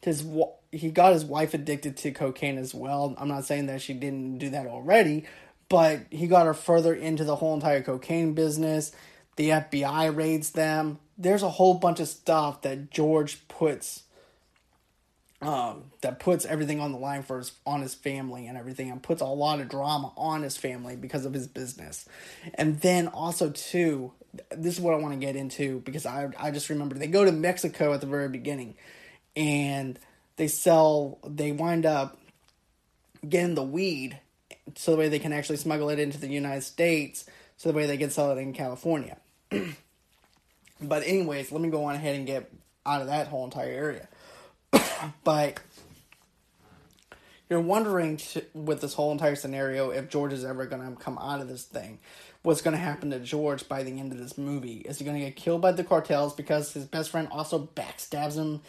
his 0.00 0.22
he 0.72 0.90
got 0.90 1.12
his 1.12 1.24
wife 1.24 1.54
addicted 1.54 1.96
to 1.98 2.12
cocaine 2.12 2.58
as 2.58 2.74
well. 2.74 3.14
I'm 3.18 3.28
not 3.28 3.44
saying 3.44 3.66
that 3.66 3.82
she 3.82 3.94
didn't 3.94 4.38
do 4.38 4.50
that 4.50 4.66
already, 4.66 5.24
but 5.68 6.00
he 6.10 6.26
got 6.26 6.46
her 6.46 6.54
further 6.54 6.94
into 6.94 7.24
the 7.24 7.36
whole 7.36 7.54
entire 7.54 7.82
cocaine 7.82 8.34
business. 8.34 8.92
The 9.36 9.50
FBI 9.50 10.14
raids 10.14 10.50
them. 10.50 10.98
There's 11.18 11.42
a 11.42 11.50
whole 11.50 11.74
bunch 11.74 12.00
of 12.00 12.08
stuff 12.08 12.62
that 12.62 12.90
George 12.90 13.46
puts 13.48 14.04
um, 15.42 15.84
that 16.02 16.20
puts 16.20 16.44
everything 16.44 16.80
on 16.80 16.92
the 16.92 16.98
line 16.98 17.22
for 17.22 17.38
his 17.38 17.52
on 17.64 17.80
his 17.80 17.94
family 17.94 18.46
and 18.46 18.58
everything 18.58 18.90
and 18.90 19.02
puts 19.02 19.22
a 19.22 19.26
lot 19.26 19.60
of 19.60 19.68
drama 19.68 20.12
on 20.16 20.42
his 20.42 20.56
family 20.56 20.96
because 20.96 21.24
of 21.24 21.32
his 21.32 21.46
business. 21.46 22.06
And 22.54 22.80
then 22.80 23.08
also 23.08 23.50
too, 23.50 24.12
this 24.50 24.74
is 24.74 24.80
what 24.80 24.92
I 24.92 24.98
want 24.98 25.14
to 25.14 25.20
get 25.20 25.36
into 25.36 25.80
because 25.80 26.04
I 26.04 26.28
I 26.38 26.50
just 26.50 26.68
remember 26.68 26.94
they 26.96 27.06
go 27.06 27.24
to 27.24 27.32
Mexico 27.32 27.94
at 27.94 28.02
the 28.02 28.06
very 28.06 28.28
beginning 28.28 28.74
and 29.34 29.98
they 30.40 30.48
sell, 30.48 31.18
they 31.22 31.52
wind 31.52 31.84
up 31.84 32.16
getting 33.28 33.54
the 33.54 33.62
weed 33.62 34.18
so 34.74 34.92
the 34.92 34.96
way 34.96 35.10
they 35.10 35.18
can 35.18 35.34
actually 35.34 35.58
smuggle 35.58 35.90
it 35.90 35.98
into 35.98 36.18
the 36.18 36.28
United 36.28 36.62
States 36.62 37.26
so 37.58 37.70
the 37.70 37.76
way 37.76 37.84
they 37.84 37.98
can 37.98 38.08
sell 38.08 38.32
it 38.32 38.38
in 38.38 38.54
California. 38.54 39.18
but 40.80 41.02
anyways, 41.04 41.52
let 41.52 41.60
me 41.60 41.68
go 41.68 41.84
on 41.84 41.94
ahead 41.94 42.16
and 42.16 42.26
get 42.26 42.50
out 42.86 43.02
of 43.02 43.08
that 43.08 43.26
whole 43.26 43.44
entire 43.44 43.68
area. 43.68 44.08
but 45.24 45.60
you're 47.50 47.60
wondering 47.60 48.18
with 48.54 48.80
this 48.80 48.94
whole 48.94 49.12
entire 49.12 49.36
scenario 49.36 49.90
if 49.90 50.08
George 50.08 50.32
is 50.32 50.46
ever 50.46 50.64
going 50.64 50.80
to 50.80 50.98
come 50.98 51.18
out 51.18 51.42
of 51.42 51.48
this 51.48 51.64
thing. 51.64 51.98
What's 52.40 52.62
going 52.62 52.72
to 52.72 52.82
happen 52.82 53.10
to 53.10 53.20
George 53.20 53.68
by 53.68 53.82
the 53.82 54.00
end 54.00 54.10
of 54.10 54.16
this 54.16 54.38
movie? 54.38 54.78
Is 54.78 55.00
he 55.00 55.04
going 55.04 55.18
to 55.18 55.24
get 55.26 55.36
killed 55.36 55.60
by 55.60 55.72
the 55.72 55.84
cartels 55.84 56.34
because 56.34 56.72
his 56.72 56.86
best 56.86 57.10
friend 57.10 57.28
also 57.30 57.68
backstabs 57.76 58.36
him 58.36 58.62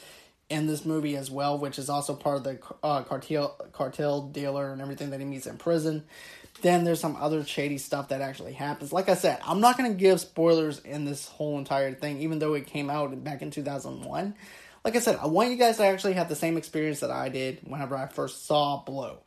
in 0.51 0.67
this 0.67 0.85
movie 0.85 1.15
as 1.15 1.31
well, 1.31 1.57
which 1.57 1.79
is 1.79 1.89
also 1.89 2.13
part 2.13 2.37
of 2.37 2.43
the 2.43 2.59
uh, 2.83 3.03
cartel 3.03 3.55
cartel 3.71 4.27
dealer 4.27 4.71
and 4.71 4.81
everything 4.81 5.09
that 5.11 5.19
he 5.19 5.25
meets 5.25 5.47
in 5.47 5.57
prison. 5.57 6.03
Then 6.61 6.83
there's 6.83 6.99
some 6.99 7.15
other 7.15 7.43
shady 7.45 7.77
stuff 7.77 8.09
that 8.09 8.21
actually 8.21 8.53
happens. 8.53 8.91
Like 8.91 9.09
I 9.09 9.15
said, 9.15 9.39
I'm 9.43 9.61
not 9.61 9.77
going 9.77 9.91
to 9.91 9.97
give 9.97 10.19
spoilers 10.19 10.79
in 10.79 11.05
this 11.05 11.27
whole 11.27 11.57
entire 11.57 11.93
thing, 11.93 12.19
even 12.19 12.39
though 12.39 12.53
it 12.53 12.67
came 12.67 12.89
out 12.89 13.23
back 13.23 13.41
in 13.41 13.49
2001. 13.49 14.35
Like 14.83 14.95
I 14.95 14.99
said, 14.99 15.15
I 15.15 15.27
want 15.27 15.49
you 15.49 15.57
guys 15.57 15.77
to 15.77 15.85
actually 15.85 16.13
have 16.13 16.27
the 16.27 16.35
same 16.35 16.57
experience 16.57 16.99
that 16.99 17.11
I 17.11 17.29
did 17.29 17.59
whenever 17.63 17.95
I 17.95 18.07
first 18.07 18.45
saw 18.45 18.83
Blow. 18.83 19.19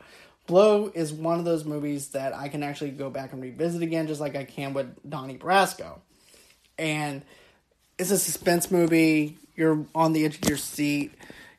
Blow 0.46 0.92
is 0.94 1.12
one 1.12 1.38
of 1.38 1.46
those 1.46 1.64
movies 1.64 2.08
that 2.08 2.34
I 2.34 2.48
can 2.48 2.62
actually 2.62 2.90
go 2.90 3.08
back 3.08 3.32
and 3.32 3.40
revisit 3.40 3.82
again, 3.82 4.06
just 4.06 4.20
like 4.20 4.36
I 4.36 4.44
can 4.44 4.74
with 4.74 5.08
Donnie 5.08 5.38
Brasco. 5.38 6.00
And 6.78 7.22
it's 7.98 8.10
a 8.10 8.18
suspense 8.18 8.70
movie 8.70 9.38
you're 9.56 9.86
on 9.94 10.12
the 10.12 10.24
edge 10.24 10.36
of 10.36 10.48
your 10.48 10.58
seat. 10.58 11.14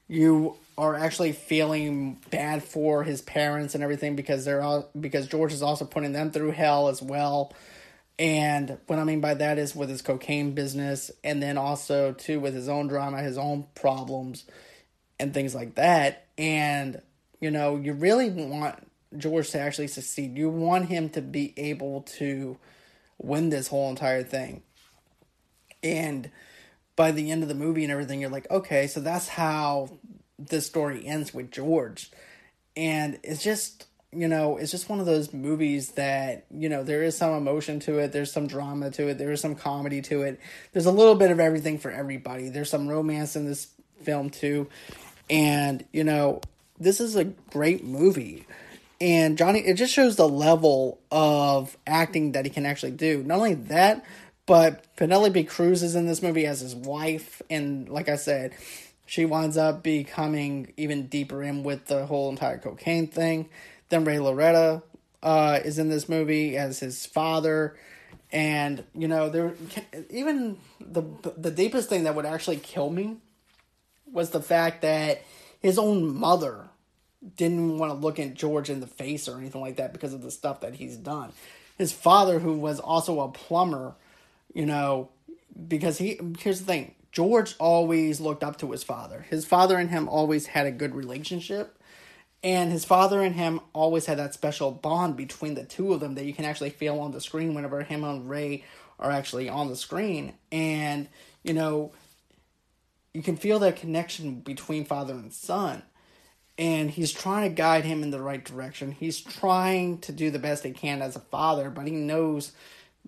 You 0.07 0.55
are 0.77 0.95
actually 0.95 1.31
feeling 1.31 2.19
bad 2.29 2.63
for 2.63 3.03
his 3.03 3.21
parents 3.21 3.75
and 3.75 3.83
everything 3.83 4.15
because 4.15 4.43
they're 4.43 4.61
all 4.61 4.89
because 4.99 5.27
George 5.27 5.53
is 5.53 5.63
also 5.63 5.85
putting 5.85 6.11
them 6.11 6.31
through 6.31 6.51
hell 6.51 6.89
as 6.89 7.01
well. 7.01 7.53
And 8.17 8.77
what 8.87 8.99
I 8.99 9.03
mean 9.03 9.21
by 9.21 9.33
that 9.35 9.57
is 9.57 9.75
with 9.75 9.89
his 9.89 10.01
cocaine 10.01 10.53
business 10.53 11.11
and 11.23 11.41
then 11.41 11.57
also 11.57 12.13
too 12.13 12.39
with 12.39 12.53
his 12.53 12.69
own 12.69 12.87
drama, 12.87 13.21
his 13.21 13.37
own 13.37 13.65
problems 13.75 14.45
and 15.19 15.33
things 15.33 15.55
like 15.55 15.75
that. 15.75 16.27
And 16.37 17.01
you 17.39 17.51
know, 17.51 17.77
you 17.77 17.93
really 17.93 18.29
want 18.29 18.75
George 19.17 19.51
to 19.51 19.59
actually 19.59 19.87
succeed. 19.87 20.37
You 20.37 20.49
want 20.49 20.87
him 20.87 21.09
to 21.09 21.21
be 21.21 21.53
able 21.57 22.01
to 22.17 22.57
win 23.17 23.49
this 23.49 23.67
whole 23.67 23.89
entire 23.89 24.23
thing. 24.23 24.61
And 25.83 26.31
by 26.95 27.11
the 27.11 27.31
end 27.31 27.43
of 27.43 27.49
the 27.49 27.55
movie 27.55 27.83
and 27.83 27.91
everything, 27.91 28.21
you're 28.21 28.29
like, 28.29 28.49
okay, 28.49 28.87
so 28.87 28.99
that's 28.99 29.27
how 29.27 29.89
this 30.39 30.65
story 30.65 31.05
ends 31.05 31.33
with 31.33 31.51
George. 31.51 32.11
And 32.75 33.19
it's 33.23 33.43
just, 33.43 33.85
you 34.11 34.27
know, 34.27 34.57
it's 34.57 34.71
just 34.71 34.89
one 34.89 34.99
of 34.99 35.05
those 35.05 35.33
movies 35.33 35.91
that, 35.91 36.45
you 36.51 36.69
know, 36.69 36.83
there 36.83 37.03
is 37.03 37.17
some 37.17 37.33
emotion 37.33 37.79
to 37.81 37.99
it, 37.99 38.11
there's 38.11 38.31
some 38.31 38.47
drama 38.47 38.91
to 38.91 39.09
it, 39.09 39.17
there 39.17 39.31
is 39.31 39.41
some 39.41 39.55
comedy 39.55 40.01
to 40.03 40.23
it. 40.23 40.39
There's 40.71 40.85
a 40.85 40.91
little 40.91 41.15
bit 41.15 41.31
of 41.31 41.39
everything 41.39 41.79
for 41.79 41.91
everybody. 41.91 42.49
There's 42.49 42.69
some 42.69 42.87
romance 42.87 43.35
in 43.35 43.45
this 43.45 43.67
film 44.03 44.29
too. 44.29 44.67
And, 45.29 45.85
you 45.91 46.03
know, 46.03 46.41
this 46.79 46.99
is 46.99 47.15
a 47.15 47.25
great 47.25 47.83
movie. 47.83 48.45
And 49.01 49.37
Johnny, 49.37 49.59
it 49.59 49.75
just 49.75 49.93
shows 49.93 50.15
the 50.15 50.27
level 50.27 50.99
of 51.11 51.77
acting 51.85 52.33
that 52.33 52.45
he 52.45 52.51
can 52.51 52.65
actually 52.65 52.91
do. 52.91 53.23
Not 53.23 53.37
only 53.37 53.55
that, 53.55 54.05
but 54.45 54.83
Penelope 54.95 55.43
Cruz 55.45 55.81
is 55.81 55.95
in 55.95 56.05
this 56.05 56.21
movie 56.21 56.45
as 56.45 56.59
his 56.59 56.75
wife, 56.75 57.41
and 57.49 57.89
like 57.89 58.09
I 58.09 58.15
said, 58.15 58.53
she 59.05 59.25
winds 59.25 59.57
up 59.57 59.83
becoming 59.83 60.73
even 60.77 61.07
deeper 61.07 61.43
in 61.43 61.63
with 61.63 61.85
the 61.85 62.05
whole 62.05 62.29
entire 62.29 62.57
cocaine 62.57 63.07
thing. 63.07 63.49
Then 63.89 64.03
Ray 64.03 64.17
Liotta 64.17 64.83
uh, 65.21 65.59
is 65.63 65.79
in 65.79 65.89
this 65.89 66.09
movie 66.09 66.57
as 66.57 66.79
his 66.79 67.05
father, 67.05 67.75
and 68.31 68.83
you 68.93 69.07
know 69.07 69.29
there 69.29 69.55
even 70.09 70.57
the 70.79 71.03
the 71.37 71.51
deepest 71.51 71.89
thing 71.89 72.03
that 72.03 72.15
would 72.15 72.25
actually 72.25 72.57
kill 72.57 72.89
me 72.89 73.17
was 74.11 74.29
the 74.29 74.41
fact 74.41 74.81
that 74.81 75.21
his 75.61 75.77
own 75.79 76.15
mother 76.15 76.69
didn't 77.37 77.77
want 77.77 77.91
to 77.91 77.97
look 77.97 78.19
at 78.19 78.35
George 78.35 78.69
in 78.69 78.79
the 78.79 78.87
face 78.87 79.27
or 79.27 79.37
anything 79.37 79.61
like 79.61 79.77
that 79.77 79.93
because 79.93 80.13
of 80.13 80.21
the 80.21 80.31
stuff 80.31 80.61
that 80.61 80.75
he's 80.75 80.95
done. 80.95 81.33
His 81.77 81.91
father, 81.91 82.39
who 82.39 82.53
was 82.53 82.79
also 82.79 83.19
a 83.19 83.29
plumber, 83.29 83.95
you 84.55 84.65
know, 84.65 85.09
because 85.67 85.99
he 85.99 86.19
here's 86.39 86.61
the 86.61 86.65
thing. 86.65 86.95
George 87.11 87.55
always 87.59 88.19
looked 88.19 88.43
up 88.43 88.57
to 88.57 88.71
his 88.71 88.83
father. 88.83 89.25
His 89.29 89.45
father 89.45 89.77
and 89.77 89.89
him 89.91 90.09
always 90.09 90.47
had 90.47 90.65
a 90.65 90.71
good 90.71 90.95
relationship. 90.95 91.77
And 92.43 92.71
his 92.71 92.85
father 92.85 93.21
and 93.21 93.35
him 93.35 93.61
always 93.73 94.05
had 94.05 94.19
that 94.19 94.33
special 94.33 94.71
bond 94.71 95.15
between 95.15 95.55
the 95.55 95.63
two 95.63 95.93
of 95.93 95.99
them 95.99 96.15
that 96.15 96.25
you 96.25 96.33
can 96.33 96.45
actually 96.45 96.71
feel 96.71 96.99
on 96.99 97.11
the 97.11 97.21
screen 97.21 97.53
whenever 97.53 97.83
him 97.83 98.03
and 98.03 98.29
Ray 98.29 98.63
are 98.99 99.11
actually 99.11 99.49
on 99.49 99.69
the 99.69 99.75
screen. 99.75 100.33
And, 100.51 101.07
you 101.43 101.53
know, 101.53 101.93
you 103.13 103.23
can 103.23 103.37
feel 103.37 103.59
that 103.59 103.77
connection 103.77 104.41
between 104.41 104.85
father 104.85 105.13
and 105.13 105.33
son. 105.33 105.83
And 106.57 106.91
he's 106.91 107.11
trying 107.11 107.49
to 107.49 107.55
guide 107.55 107.85
him 107.85 108.03
in 108.03 108.11
the 108.11 108.21
right 108.21 108.43
direction. 108.43 108.91
He's 108.91 109.19
trying 109.19 109.99
to 109.99 110.11
do 110.11 110.29
the 110.29 110.39
best 110.39 110.63
he 110.63 110.71
can 110.71 111.01
as 111.01 111.15
a 111.15 111.21
father, 111.21 111.69
but 111.69 111.87
he 111.87 111.93
knows 111.93 112.51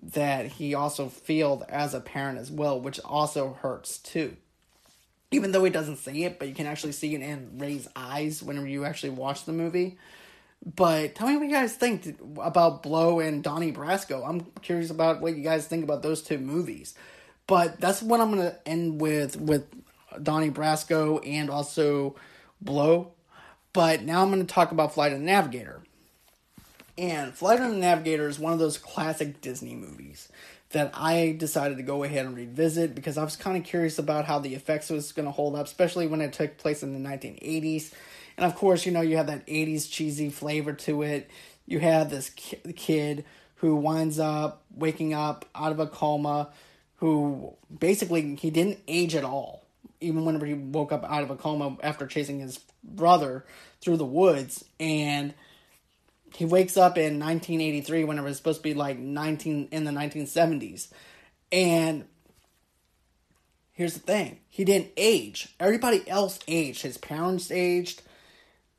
that 0.02 0.46
he 0.46 0.74
also 0.74 1.08
feels 1.08 1.62
as 1.62 1.94
a 1.94 2.00
parent 2.00 2.38
as 2.38 2.50
well, 2.50 2.80
which 2.80 3.00
also 3.00 3.58
hurts 3.60 3.98
too. 3.98 4.36
Even 5.30 5.52
though 5.52 5.64
he 5.64 5.70
doesn't 5.70 5.98
say 5.98 6.22
it, 6.22 6.38
but 6.38 6.48
you 6.48 6.54
can 6.54 6.66
actually 6.66 6.92
see 6.92 7.14
it 7.14 7.20
in 7.20 7.58
Ray's 7.58 7.86
eyes 7.94 8.42
whenever 8.42 8.66
you 8.66 8.84
actually 8.84 9.10
watch 9.10 9.44
the 9.44 9.52
movie. 9.52 9.98
But 10.64 11.14
tell 11.14 11.28
me 11.28 11.36
what 11.36 11.46
you 11.46 11.52
guys 11.52 11.74
think 11.74 12.18
about 12.40 12.82
Blow 12.82 13.20
and 13.20 13.44
Donnie 13.44 13.72
Brasco. 13.72 14.26
I'm 14.28 14.46
curious 14.62 14.90
about 14.90 15.20
what 15.20 15.36
you 15.36 15.42
guys 15.42 15.66
think 15.66 15.84
about 15.84 16.02
those 16.02 16.22
two 16.22 16.38
movies. 16.38 16.94
But 17.46 17.80
that's 17.80 18.02
what 18.02 18.20
I'm 18.20 18.30
gonna 18.30 18.56
end 18.66 19.00
with 19.00 19.36
with 19.36 19.66
Donnie 20.22 20.50
Brasco 20.50 21.26
and 21.26 21.50
also 21.50 22.16
Blow. 22.60 23.12
But 23.72 24.02
now 24.02 24.22
I'm 24.22 24.30
gonna 24.30 24.44
talk 24.44 24.72
about 24.72 24.94
Flight 24.94 25.12
of 25.12 25.20
the 25.20 25.24
Navigator. 25.24 25.82
And 26.98 27.32
Flight 27.32 27.60
of 27.60 27.70
the 27.70 27.76
Navigator 27.76 28.28
is 28.28 28.40
one 28.40 28.52
of 28.52 28.58
those 28.58 28.76
classic 28.76 29.40
Disney 29.40 29.76
movies 29.76 30.28
that 30.70 30.90
I 30.92 31.36
decided 31.38 31.76
to 31.76 31.84
go 31.84 32.02
ahead 32.02 32.26
and 32.26 32.36
revisit 32.36 32.92
because 32.94 33.16
I 33.16 33.22
was 33.22 33.36
kind 33.36 33.56
of 33.56 33.62
curious 33.62 34.00
about 34.00 34.24
how 34.24 34.40
the 34.40 34.56
effects 34.56 34.90
was 34.90 35.12
going 35.12 35.26
to 35.26 35.32
hold 35.32 35.54
up, 35.54 35.66
especially 35.66 36.08
when 36.08 36.20
it 36.20 36.32
took 36.32 36.58
place 36.58 36.82
in 36.82 37.00
the 37.00 37.08
1980s. 37.08 37.92
And 38.36 38.44
of 38.44 38.56
course, 38.56 38.84
you 38.84 38.90
know, 38.90 39.00
you 39.00 39.16
have 39.16 39.28
that 39.28 39.46
80s 39.46 39.88
cheesy 39.88 40.28
flavor 40.28 40.72
to 40.72 41.02
it. 41.02 41.30
You 41.66 41.78
have 41.78 42.10
this 42.10 42.30
kid 42.30 43.24
who 43.56 43.76
winds 43.76 44.18
up 44.18 44.64
waking 44.74 45.14
up 45.14 45.44
out 45.54 45.70
of 45.70 45.78
a 45.78 45.86
coma, 45.86 46.50
who 46.96 47.54
basically 47.78 48.34
he 48.34 48.50
didn't 48.50 48.80
age 48.88 49.14
at 49.14 49.24
all, 49.24 49.64
even 50.00 50.24
whenever 50.24 50.46
he 50.46 50.54
woke 50.54 50.90
up 50.90 51.04
out 51.04 51.22
of 51.22 51.30
a 51.30 51.36
coma 51.36 51.76
after 51.80 52.08
chasing 52.08 52.40
his 52.40 52.58
brother 52.82 53.44
through 53.80 53.98
the 53.98 54.04
woods. 54.04 54.64
And 54.80 55.32
he 56.34 56.44
wakes 56.44 56.76
up 56.76 56.98
in 56.98 57.18
1983 57.18 58.04
when 58.04 58.18
it 58.18 58.22
was 58.22 58.36
supposed 58.36 58.58
to 58.58 58.62
be 58.62 58.74
like 58.74 58.98
19 58.98 59.68
in 59.70 59.84
the 59.84 59.90
1970s 59.90 60.88
and 61.50 62.04
here's 63.72 63.94
the 63.94 64.00
thing. 64.00 64.40
He 64.48 64.64
didn't 64.64 64.90
age. 64.96 65.54
Everybody 65.58 66.06
else 66.08 66.38
aged. 66.46 66.82
His 66.82 66.98
parents 66.98 67.50
aged. 67.50 68.02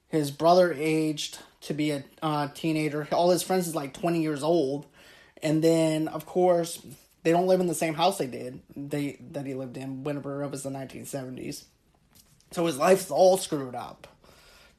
His 0.08 0.30
brother 0.30 0.72
aged 0.78 1.40
to 1.62 1.74
be 1.74 1.92
a 1.92 2.04
uh, 2.22 2.50
teenager. 2.54 3.08
All 3.12 3.32
his 3.32 3.42
friends 3.42 3.68
is 3.68 3.76
like 3.76 3.94
20 3.94 4.22
years 4.22 4.44
old. 4.44 4.86
And 5.42 5.64
then 5.64 6.08
of 6.08 6.26
course 6.26 6.80
they 7.24 7.32
don't 7.32 7.48
live 7.48 7.60
in 7.60 7.68
the 7.68 7.76
same 7.76 7.94
house 7.94 8.18
they 8.18 8.28
did 8.28 8.62
they 8.76 9.18
that 9.32 9.46
he 9.46 9.54
lived 9.54 9.78
in 9.78 10.04
whenever 10.04 10.44
it 10.44 10.52
was 10.52 10.64
the 10.64 10.70
1970s 10.70 11.66
so 12.52 12.66
his 12.66 12.78
life's 12.78 13.12
all 13.12 13.38
screwed 13.38 13.76
up 13.76 14.08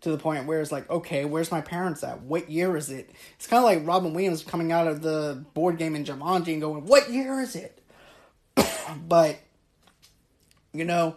to 0.02 0.10
the 0.10 0.18
point 0.18 0.46
where 0.46 0.60
it's 0.60 0.72
like, 0.72 0.88
okay, 0.90 1.24
where's 1.24 1.50
my 1.50 1.60
parents 1.60 2.02
at? 2.02 2.22
What 2.22 2.50
year 2.50 2.76
is 2.76 2.90
it? 2.90 3.10
It's 3.36 3.46
kind 3.46 3.58
of 3.58 3.64
like 3.64 3.86
Robin 3.86 4.14
Williams 4.14 4.42
coming 4.42 4.72
out 4.72 4.86
of 4.86 5.02
the 5.02 5.44
board 5.54 5.78
game 5.78 5.94
in 5.94 6.04
Jumanji 6.04 6.52
and 6.52 6.60
going, 6.60 6.86
what 6.86 7.10
year 7.10 7.40
is 7.40 7.54
it? 7.54 7.82
but, 9.06 9.38
you 10.72 10.84
know, 10.84 11.16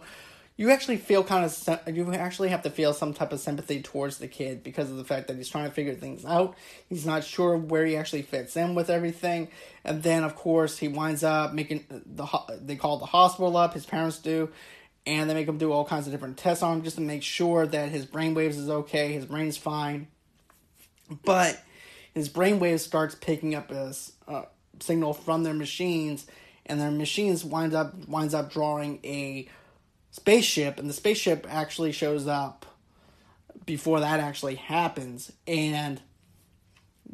you 0.56 0.70
actually 0.70 0.98
feel 0.98 1.24
kind 1.24 1.44
of, 1.44 1.80
you 1.92 2.12
actually 2.12 2.50
have 2.50 2.62
to 2.62 2.70
feel 2.70 2.92
some 2.92 3.12
type 3.12 3.32
of 3.32 3.40
sympathy 3.40 3.82
towards 3.82 4.18
the 4.18 4.28
kid 4.28 4.62
because 4.62 4.90
of 4.90 4.96
the 4.96 5.04
fact 5.04 5.26
that 5.26 5.36
he's 5.36 5.48
trying 5.48 5.68
to 5.68 5.74
figure 5.74 5.94
things 5.94 6.24
out. 6.24 6.54
He's 6.88 7.04
not 7.04 7.24
sure 7.24 7.56
where 7.56 7.84
he 7.84 7.96
actually 7.96 8.22
fits 8.22 8.56
in 8.56 8.74
with 8.74 8.88
everything. 8.88 9.48
And 9.82 10.02
then, 10.02 10.22
of 10.22 10.36
course, 10.36 10.78
he 10.78 10.86
winds 10.88 11.24
up 11.24 11.54
making 11.54 11.86
the, 11.88 12.26
they 12.60 12.76
call 12.76 12.98
the 12.98 13.06
hospital 13.06 13.56
up, 13.56 13.74
his 13.74 13.86
parents 13.86 14.18
do, 14.18 14.50
and 15.06 15.28
they 15.28 15.34
make 15.34 15.48
him 15.48 15.58
do 15.58 15.72
all 15.72 15.84
kinds 15.84 16.06
of 16.06 16.12
different 16.12 16.36
tests 16.36 16.62
on 16.62 16.78
him 16.78 16.82
just 16.82 16.96
to 16.96 17.02
make 17.02 17.22
sure 17.22 17.66
that 17.66 17.90
his 17.90 18.06
brainwaves 18.06 18.56
is 18.56 18.70
okay, 18.70 19.12
his 19.12 19.26
brain's 19.26 19.56
fine. 19.56 20.08
But 21.24 21.62
his 22.14 22.28
brainwave 22.28 22.80
starts 22.80 23.14
picking 23.14 23.54
up 23.54 23.70
a 23.70 23.92
uh, 24.26 24.42
signal 24.80 25.12
from 25.12 25.42
their 25.42 25.54
machines, 25.54 26.26
and 26.66 26.80
their 26.80 26.90
machines 26.90 27.44
winds 27.44 27.74
up 27.74 28.08
winds 28.08 28.34
up 28.34 28.52
drawing 28.52 29.00
a 29.04 29.48
spaceship, 30.10 30.78
and 30.78 30.88
the 30.88 30.94
spaceship 30.94 31.46
actually 31.50 31.92
shows 31.92 32.26
up 32.26 32.64
before 33.66 34.00
that 34.00 34.20
actually 34.20 34.54
happens, 34.54 35.32
and 35.46 36.00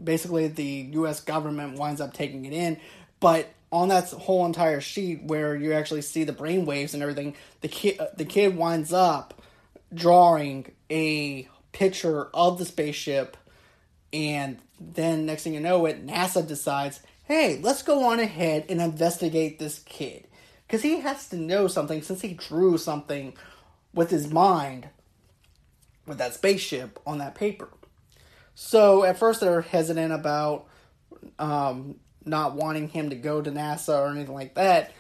basically 0.03 0.48
the 0.48 0.88
U.S. 0.92 1.20
government 1.20 1.79
winds 1.79 2.00
up 2.00 2.12
taking 2.12 2.44
it 2.44 2.53
in, 2.53 2.79
but 3.18 3.48
on 3.72 3.88
that 3.88 4.11
whole 4.11 4.44
entire 4.46 4.80
sheet 4.80 5.22
where 5.24 5.54
you 5.54 5.72
actually 5.72 6.02
see 6.02 6.24
the 6.24 6.33
brain 6.33 6.66
waves 6.66 6.94
and 6.94 7.02
everything, 7.02 7.37
the 7.61 7.68
kid 7.68 8.00
the 8.16 8.24
kid 8.24 8.56
winds 8.56 8.92
up 8.92 9.42
drawing 9.92 10.66
a 10.90 11.48
picture 11.72 12.28
of 12.35 12.59
the 12.59 12.64
spaceship, 12.64 13.37
and 14.12 14.59
then 14.80 15.26
next 15.26 15.44
thing 15.44 15.54
you 15.54 15.61
know, 15.61 15.87
it 15.87 16.06
NASA 16.06 16.46
decides, 16.46 17.00
hey, 17.24 17.61
let's 17.62 17.83
go 17.83 18.04
on 18.04 18.18
ahead 18.18 18.64
and 18.68 18.80
investigate 18.80 19.59
this 19.59 19.78
kid 19.80 20.26
because 20.66 20.83
he 20.83 21.00
has 21.00 21.28
to 21.28 21.37
know 21.37 21.68
something 21.68 22.02
since 22.02 22.22
he 22.22 22.35
drew 22.35 22.78
something 22.78 23.35
with 23.94 24.11
his 24.11 24.33
mind 24.33 24.88
with 26.06 26.18
that 26.18 26.35
spaceship 26.35 26.98
on 27.06 27.18
that 27.18 27.35
paper. 27.35 27.68
So 28.54 29.04
at 29.04 29.18
first 29.18 29.40
they're 29.40 29.62
hesitant 29.62 30.12
about 30.12 30.66
um, 31.38 31.96
not 32.24 32.54
wanting 32.54 32.88
him 32.88 33.11
to 33.11 33.16
go 33.16 33.40
to 33.40 33.50
NASA 33.50 33.98
or 33.98 34.09
anything 34.09 34.35
like 34.35 34.54
that. 34.54 34.92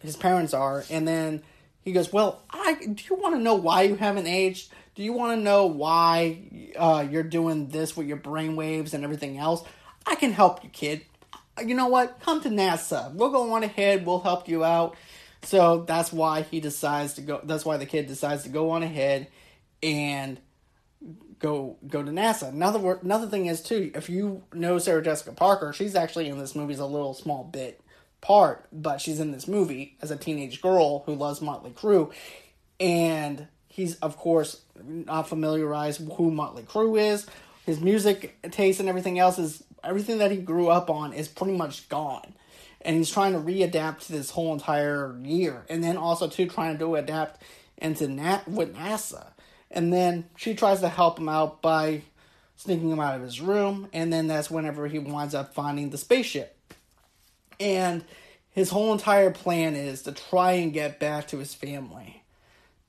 His 0.00 0.16
parents 0.16 0.52
are, 0.52 0.84
and 0.90 1.06
then 1.06 1.42
he 1.82 1.92
goes, 1.92 2.12
"Well, 2.12 2.42
I 2.50 2.74
do 2.74 3.04
you 3.08 3.16
want 3.16 3.36
to 3.36 3.40
know 3.40 3.54
why 3.54 3.82
you 3.82 3.96
haven't 3.96 4.26
aged? 4.26 4.72
Do 4.94 5.02
you 5.02 5.12
want 5.12 5.38
to 5.38 5.42
know 5.42 5.66
why 5.66 6.38
uh, 6.76 7.06
you're 7.10 7.22
doing 7.22 7.68
this 7.68 7.96
with 7.96 8.06
your 8.06 8.16
brain 8.16 8.56
waves 8.56 8.94
and 8.94 9.02
everything 9.02 9.38
else? 9.38 9.64
I 10.06 10.14
can 10.14 10.32
help 10.32 10.62
you, 10.62 10.70
kid. 10.70 11.02
You 11.64 11.74
know 11.74 11.88
what? 11.88 12.20
Come 12.20 12.40
to 12.42 12.48
NASA. 12.48 13.12
We'll 13.14 13.30
go 13.30 13.52
on 13.54 13.62
ahead. 13.62 14.06
We'll 14.06 14.20
help 14.20 14.48
you 14.48 14.64
out." 14.64 14.96
So 15.42 15.84
that's 15.86 16.12
why 16.12 16.42
he 16.42 16.60
decides 16.60 17.14
to 17.14 17.22
go. 17.22 17.40
That's 17.44 17.64
why 17.64 17.76
the 17.76 17.86
kid 17.86 18.06
decides 18.06 18.44
to 18.44 18.48
go 18.48 18.70
on 18.70 18.82
ahead 18.82 19.28
and 19.82 20.40
go 21.38 21.76
go 21.86 22.02
to 22.02 22.10
NASA. 22.10 22.48
Another 22.48 22.98
another 23.02 23.26
thing 23.26 23.46
is 23.46 23.62
too, 23.62 23.90
if 23.94 24.08
you 24.08 24.42
know 24.52 24.78
Sarah 24.78 25.02
Jessica 25.02 25.32
Parker, 25.32 25.72
she's 25.72 25.94
actually 25.94 26.28
in 26.28 26.38
this 26.38 26.54
movie 26.54 26.74
as 26.74 26.80
a 26.80 26.86
little 26.86 27.14
small 27.14 27.44
bit 27.44 27.80
part, 28.20 28.66
but 28.72 29.00
she's 29.00 29.20
in 29.20 29.32
this 29.32 29.46
movie 29.46 29.96
as 30.00 30.10
a 30.10 30.16
teenage 30.16 30.62
girl 30.62 31.02
who 31.04 31.14
loves 31.14 31.42
Motley 31.42 31.70
Crue, 31.70 32.12
and 32.80 33.46
he's 33.68 33.96
of 33.96 34.16
course 34.16 34.62
not 34.82 35.28
familiarized 35.28 36.00
who 36.16 36.30
Motley 36.30 36.62
Crue 36.62 36.98
is. 36.98 37.26
His 37.66 37.80
music 37.80 38.36
taste 38.50 38.80
and 38.80 38.88
everything 38.88 39.18
else 39.18 39.38
is 39.38 39.64
everything 39.82 40.18
that 40.18 40.30
he 40.30 40.38
grew 40.38 40.68
up 40.68 40.90
on 40.90 41.12
is 41.12 41.28
pretty 41.28 41.56
much 41.56 41.88
gone. 41.88 42.34
And 42.80 42.96
he's 42.96 43.10
trying 43.10 43.32
to 43.32 43.38
readapt 43.38 44.06
to 44.06 44.12
this 44.12 44.30
whole 44.30 44.52
entire 44.52 45.16
year. 45.22 45.64
And 45.70 45.82
then 45.82 45.96
also 45.96 46.28
too 46.28 46.46
trying 46.46 46.78
to 46.78 46.96
adapt 46.96 47.42
into 47.78 48.06
Nat 48.06 48.46
with 48.46 48.76
NASA 48.76 49.33
and 49.74 49.92
then 49.92 50.24
she 50.36 50.54
tries 50.54 50.80
to 50.80 50.88
help 50.88 51.18
him 51.18 51.28
out 51.28 51.60
by 51.60 52.02
sneaking 52.56 52.90
him 52.90 53.00
out 53.00 53.16
of 53.16 53.22
his 53.22 53.40
room. 53.40 53.88
And 53.92 54.12
then 54.12 54.28
that's 54.28 54.50
whenever 54.50 54.86
he 54.86 55.00
winds 55.00 55.34
up 55.34 55.52
finding 55.52 55.90
the 55.90 55.98
spaceship. 55.98 56.56
And 57.58 58.04
his 58.50 58.70
whole 58.70 58.92
entire 58.92 59.32
plan 59.32 59.74
is 59.74 60.02
to 60.02 60.12
try 60.12 60.52
and 60.52 60.72
get 60.72 61.00
back 61.00 61.28
to 61.28 61.38
his 61.38 61.54
family. 61.54 62.22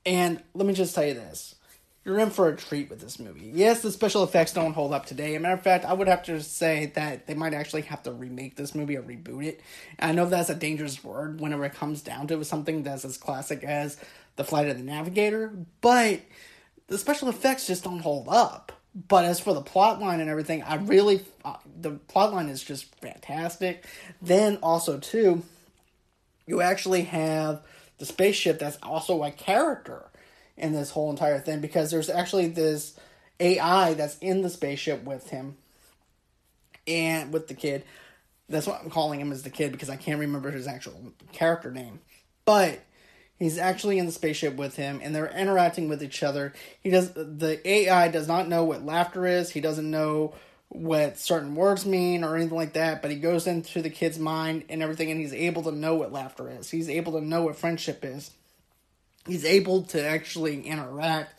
And 0.06 0.40
let 0.54 0.66
me 0.66 0.72
just 0.72 0.94
tell 0.94 1.04
you 1.04 1.14
this 1.14 1.56
you're 2.04 2.20
in 2.20 2.30
for 2.30 2.48
a 2.48 2.56
treat 2.56 2.88
with 2.88 3.00
this 3.00 3.18
movie. 3.18 3.50
Yes, 3.52 3.82
the 3.82 3.90
special 3.90 4.22
effects 4.22 4.52
don't 4.52 4.74
hold 4.74 4.92
up 4.92 5.06
today. 5.06 5.34
As 5.34 5.38
a 5.38 5.40
matter 5.40 5.54
of 5.54 5.62
fact, 5.62 5.84
I 5.84 5.92
would 5.92 6.06
have 6.06 6.22
to 6.26 6.40
say 6.40 6.92
that 6.94 7.26
they 7.26 7.34
might 7.34 7.52
actually 7.52 7.82
have 7.82 8.04
to 8.04 8.12
remake 8.12 8.54
this 8.54 8.76
movie 8.76 8.96
or 8.96 9.02
reboot 9.02 9.44
it. 9.44 9.60
And 9.98 10.12
I 10.12 10.14
know 10.14 10.28
that's 10.28 10.48
a 10.48 10.54
dangerous 10.54 11.02
word 11.02 11.40
whenever 11.40 11.64
it 11.64 11.74
comes 11.74 12.02
down 12.02 12.28
to 12.28 12.44
something 12.44 12.84
that's 12.84 13.04
as 13.04 13.16
classic 13.16 13.64
as 13.64 13.98
The 14.36 14.44
Flight 14.44 14.68
of 14.68 14.78
the 14.78 14.84
Navigator, 14.84 15.52
but 15.80 16.20
the 16.88 16.98
special 16.98 17.28
effects 17.28 17.66
just 17.66 17.84
don't 17.84 18.00
hold 18.00 18.28
up. 18.28 18.72
But 19.08 19.26
as 19.26 19.40
for 19.40 19.52
the 19.52 19.60
plot 19.60 20.00
line 20.00 20.20
and 20.20 20.30
everything, 20.30 20.62
I 20.62 20.76
really 20.76 21.22
uh, 21.44 21.56
the 21.80 21.90
plot 21.90 22.32
line 22.32 22.48
is 22.48 22.62
just 22.62 22.94
fantastic. 22.96 23.84
Then 24.22 24.56
also 24.62 24.98
too, 24.98 25.42
you 26.46 26.62
actually 26.62 27.02
have 27.02 27.62
the 27.98 28.06
spaceship 28.06 28.58
that's 28.58 28.78
also 28.82 29.22
a 29.22 29.30
character 29.30 30.10
in 30.56 30.72
this 30.72 30.90
whole 30.90 31.10
entire 31.10 31.38
thing 31.38 31.60
because 31.60 31.90
there's 31.90 32.08
actually 32.08 32.48
this 32.48 32.98
AI 33.38 33.92
that's 33.94 34.16
in 34.18 34.40
the 34.40 34.48
spaceship 34.48 35.04
with 35.04 35.28
him 35.28 35.56
and 36.86 37.32
with 37.32 37.48
the 37.48 37.54
kid. 37.54 37.84
That's 38.48 38.66
what 38.66 38.80
I'm 38.82 38.90
calling 38.90 39.20
him 39.20 39.32
as 39.32 39.42
the 39.42 39.50
kid 39.50 39.72
because 39.72 39.90
I 39.90 39.96
can't 39.96 40.20
remember 40.20 40.50
his 40.50 40.66
actual 40.66 41.12
character 41.32 41.70
name. 41.70 42.00
But 42.46 42.80
He's 43.38 43.58
actually 43.58 43.98
in 43.98 44.06
the 44.06 44.12
spaceship 44.12 44.56
with 44.56 44.76
him, 44.76 45.00
and 45.02 45.14
they're 45.14 45.30
interacting 45.30 45.88
with 45.88 46.02
each 46.02 46.22
other. 46.22 46.54
He 46.82 46.90
does 46.90 47.12
the 47.12 47.60
AI 47.68 48.08
does 48.08 48.28
not 48.28 48.48
know 48.48 48.64
what 48.64 48.84
laughter 48.84 49.26
is. 49.26 49.50
He 49.50 49.60
doesn't 49.60 49.90
know 49.90 50.34
what 50.68 51.18
certain 51.18 51.54
words 51.54 51.86
mean 51.86 52.24
or 52.24 52.36
anything 52.36 52.56
like 52.56 52.72
that. 52.74 53.02
But 53.02 53.10
he 53.10 53.18
goes 53.18 53.46
into 53.46 53.82
the 53.82 53.90
kid's 53.90 54.18
mind 54.18 54.64
and 54.68 54.82
everything, 54.82 55.10
and 55.10 55.20
he's 55.20 55.34
able 55.34 55.62
to 55.64 55.72
know 55.72 55.94
what 55.96 56.12
laughter 56.12 56.50
is. 56.50 56.70
He's 56.70 56.88
able 56.88 57.12
to 57.12 57.20
know 57.20 57.42
what 57.42 57.56
friendship 57.56 58.04
is. 58.04 58.30
he's 59.26 59.44
able 59.44 59.82
to 59.84 60.04
actually 60.04 60.62
interact 60.62 61.38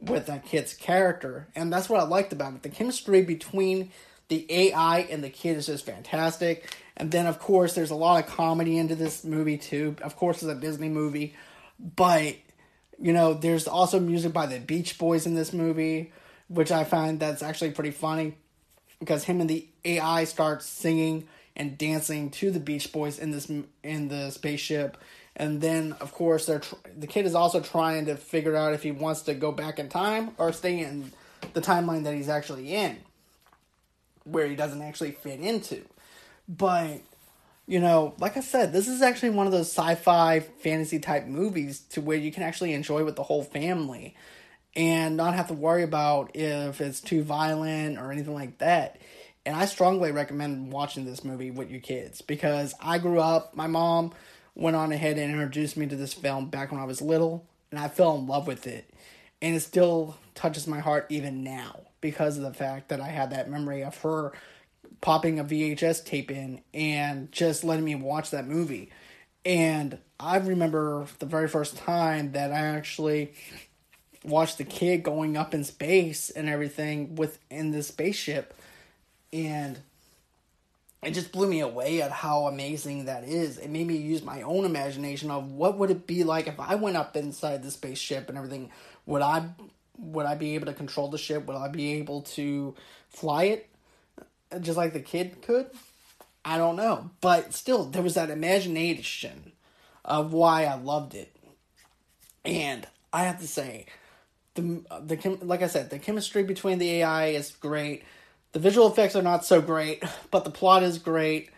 with 0.00 0.26
that 0.26 0.46
kid's 0.46 0.74
character. 0.74 1.48
And 1.54 1.72
that's 1.72 1.88
what 1.88 2.00
I 2.00 2.04
liked 2.04 2.32
about 2.32 2.54
it. 2.54 2.62
The 2.62 2.68
chemistry 2.68 3.22
between 3.22 3.90
the 4.28 4.46
AI 4.50 5.00
and 5.10 5.22
the 5.22 5.30
kid 5.30 5.56
is 5.56 5.66
just 5.66 5.86
fantastic. 5.86 6.74
And 6.96 7.10
then, 7.10 7.26
of 7.26 7.38
course, 7.38 7.74
there's 7.74 7.90
a 7.90 7.94
lot 7.96 8.24
of 8.24 8.30
comedy 8.30 8.76
into 8.76 8.94
this 8.94 9.24
movie, 9.24 9.58
too. 9.58 9.96
Of 10.02 10.16
course, 10.16 10.42
it's 10.42 10.52
a 10.52 10.54
Disney 10.54 10.88
movie. 10.88 11.34
But, 11.78 12.36
you 13.00 13.12
know, 13.12 13.34
there's 13.34 13.68
also 13.68 14.00
music 14.00 14.32
by 14.32 14.46
the 14.46 14.58
Beach 14.58 14.98
Boys 14.98 15.26
in 15.26 15.34
this 15.34 15.52
movie, 15.52 16.12
which 16.48 16.72
I 16.72 16.84
find 16.84 17.20
that's 17.20 17.42
actually 17.42 17.70
pretty 17.70 17.92
funny 17.92 18.36
because 18.98 19.24
him 19.24 19.40
and 19.40 19.48
the 19.48 19.66
AI 19.84 20.24
start 20.24 20.62
singing 20.62 21.28
and 21.56 21.76
dancing 21.76 22.30
to 22.30 22.50
the 22.50 22.60
Beach 22.60 22.92
Boys 22.92 23.18
in 23.18 23.30
this 23.30 23.50
in 23.82 24.08
the 24.08 24.30
spaceship, 24.30 24.96
and 25.36 25.60
then 25.60 25.92
of 26.00 26.12
course 26.12 26.46
they're 26.46 26.60
tr- 26.60 26.74
the 26.96 27.06
kid 27.06 27.26
is 27.26 27.34
also 27.34 27.60
trying 27.60 28.06
to 28.06 28.16
figure 28.16 28.56
out 28.56 28.74
if 28.74 28.82
he 28.82 28.92
wants 28.92 29.22
to 29.22 29.34
go 29.34 29.52
back 29.52 29.78
in 29.78 29.88
time 29.88 30.30
or 30.38 30.52
stay 30.52 30.80
in 30.80 31.12
the 31.54 31.60
timeline 31.60 32.04
that 32.04 32.14
he's 32.14 32.28
actually 32.28 32.74
in, 32.74 32.96
where 34.30 34.46
he 34.46 34.56
doesn't 34.56 34.82
actually 34.82 35.12
fit 35.12 35.40
into. 35.40 35.82
But 36.48 37.00
you 37.68 37.80
know, 37.80 38.14
like 38.18 38.38
I 38.38 38.40
said, 38.40 38.72
this 38.72 38.88
is 38.88 39.02
actually 39.02 39.30
one 39.30 39.46
of 39.46 39.52
those 39.52 39.70
sci-fi 39.70 40.40
fantasy 40.40 40.98
type 40.98 41.26
movies 41.26 41.80
to 41.90 42.00
where 42.00 42.16
you 42.16 42.32
can 42.32 42.42
actually 42.42 42.72
enjoy 42.72 43.04
with 43.04 43.14
the 43.14 43.22
whole 43.22 43.44
family 43.44 44.16
and 44.74 45.18
not 45.18 45.34
have 45.34 45.48
to 45.48 45.54
worry 45.54 45.82
about 45.82 46.30
if 46.34 46.80
it's 46.80 47.02
too 47.02 47.22
violent 47.22 47.98
or 47.98 48.10
anything 48.10 48.32
like 48.32 48.56
that. 48.58 48.98
And 49.44 49.54
I 49.54 49.66
strongly 49.66 50.12
recommend 50.12 50.72
watching 50.72 51.04
this 51.04 51.24
movie 51.24 51.50
with 51.50 51.70
your 51.70 51.80
kids 51.80 52.22
because 52.22 52.74
I 52.80 52.98
grew 52.98 53.20
up, 53.20 53.54
my 53.54 53.66
mom 53.66 54.12
went 54.54 54.74
on 54.74 54.90
ahead 54.90 55.18
and 55.18 55.30
introduced 55.30 55.76
me 55.76 55.86
to 55.88 55.96
this 55.96 56.14
film 56.14 56.48
back 56.48 56.72
when 56.72 56.80
I 56.80 56.84
was 56.84 57.02
little, 57.02 57.46
and 57.70 57.78
I 57.78 57.88
fell 57.88 58.16
in 58.16 58.26
love 58.26 58.46
with 58.46 58.66
it. 58.66 58.88
And 59.42 59.54
it 59.54 59.60
still 59.60 60.16
touches 60.34 60.66
my 60.66 60.80
heart 60.80 61.06
even 61.10 61.44
now 61.44 61.87
because 62.00 62.36
of 62.36 62.42
the 62.42 62.54
fact 62.54 62.88
that 62.88 63.00
I 63.00 63.08
had 63.08 63.30
that 63.30 63.50
memory 63.50 63.82
of 63.82 63.96
her 64.02 64.32
popping 65.00 65.38
a 65.38 65.44
VHS 65.44 66.04
tape 66.04 66.30
in 66.30 66.60
and 66.74 67.30
just 67.30 67.64
letting 67.64 67.84
me 67.84 67.94
watch 67.94 68.30
that 68.30 68.46
movie. 68.46 68.90
And 69.44 69.98
I 70.18 70.38
remember 70.38 71.06
the 71.18 71.26
very 71.26 71.48
first 71.48 71.76
time 71.76 72.32
that 72.32 72.52
I 72.52 72.58
actually 72.58 73.32
watched 74.24 74.58
the 74.58 74.64
kid 74.64 75.02
going 75.02 75.36
up 75.36 75.54
in 75.54 75.64
space 75.64 76.30
and 76.30 76.48
everything 76.48 77.14
within 77.14 77.70
the 77.70 77.82
spaceship 77.82 78.54
and 79.32 79.78
it 81.02 81.12
just 81.12 81.30
blew 81.30 81.46
me 81.46 81.60
away 81.60 82.02
at 82.02 82.10
how 82.10 82.46
amazing 82.46 83.04
that 83.04 83.22
is. 83.22 83.58
It 83.58 83.70
made 83.70 83.86
me 83.86 83.96
use 83.96 84.22
my 84.22 84.42
own 84.42 84.64
imagination 84.64 85.30
of 85.30 85.52
what 85.52 85.78
would 85.78 85.90
it 85.90 86.06
be 86.06 86.24
like 86.24 86.48
if 86.48 86.58
I 86.58 86.74
went 86.74 86.96
up 86.96 87.16
inside 87.16 87.62
the 87.62 87.70
spaceship 87.70 88.28
and 88.28 88.36
everything. 88.36 88.70
Would 89.06 89.22
I 89.22 89.48
would 89.98 90.26
I 90.26 90.34
be 90.34 90.54
able 90.54 90.66
to 90.66 90.72
control 90.72 91.08
the 91.08 91.18
ship? 91.18 91.46
Would 91.46 91.56
I 91.56 91.68
be 91.68 91.94
able 91.94 92.22
to 92.22 92.74
fly 93.08 93.44
it 93.44 93.68
just 94.60 94.78
like 94.78 94.92
the 94.92 95.00
kid 95.00 95.42
could? 95.42 95.66
I 96.44 96.56
don't 96.56 96.76
know, 96.76 97.10
but 97.20 97.52
still 97.52 97.84
there 97.84 98.02
was 98.02 98.14
that 98.14 98.30
imagination 98.30 99.52
of 100.04 100.32
why 100.32 100.64
I 100.64 100.76
loved 100.76 101.14
it. 101.14 101.34
And 102.44 102.86
I 103.12 103.24
have 103.24 103.40
to 103.40 103.48
say 103.48 103.86
the 104.54 104.82
the 105.02 105.38
like 105.42 105.62
I 105.62 105.66
said, 105.66 105.90
the 105.90 105.98
chemistry 105.98 106.42
between 106.42 106.78
the 106.78 106.90
AI 107.02 107.26
is 107.28 107.50
great 107.50 108.04
the 108.52 108.58
visual 108.58 108.90
effects 108.90 109.14
are 109.14 109.22
not 109.22 109.44
so 109.44 109.60
great, 109.60 110.02
but 110.30 110.44
the 110.44 110.50
plot 110.50 110.82
is 110.82 110.98
great. 110.98 111.50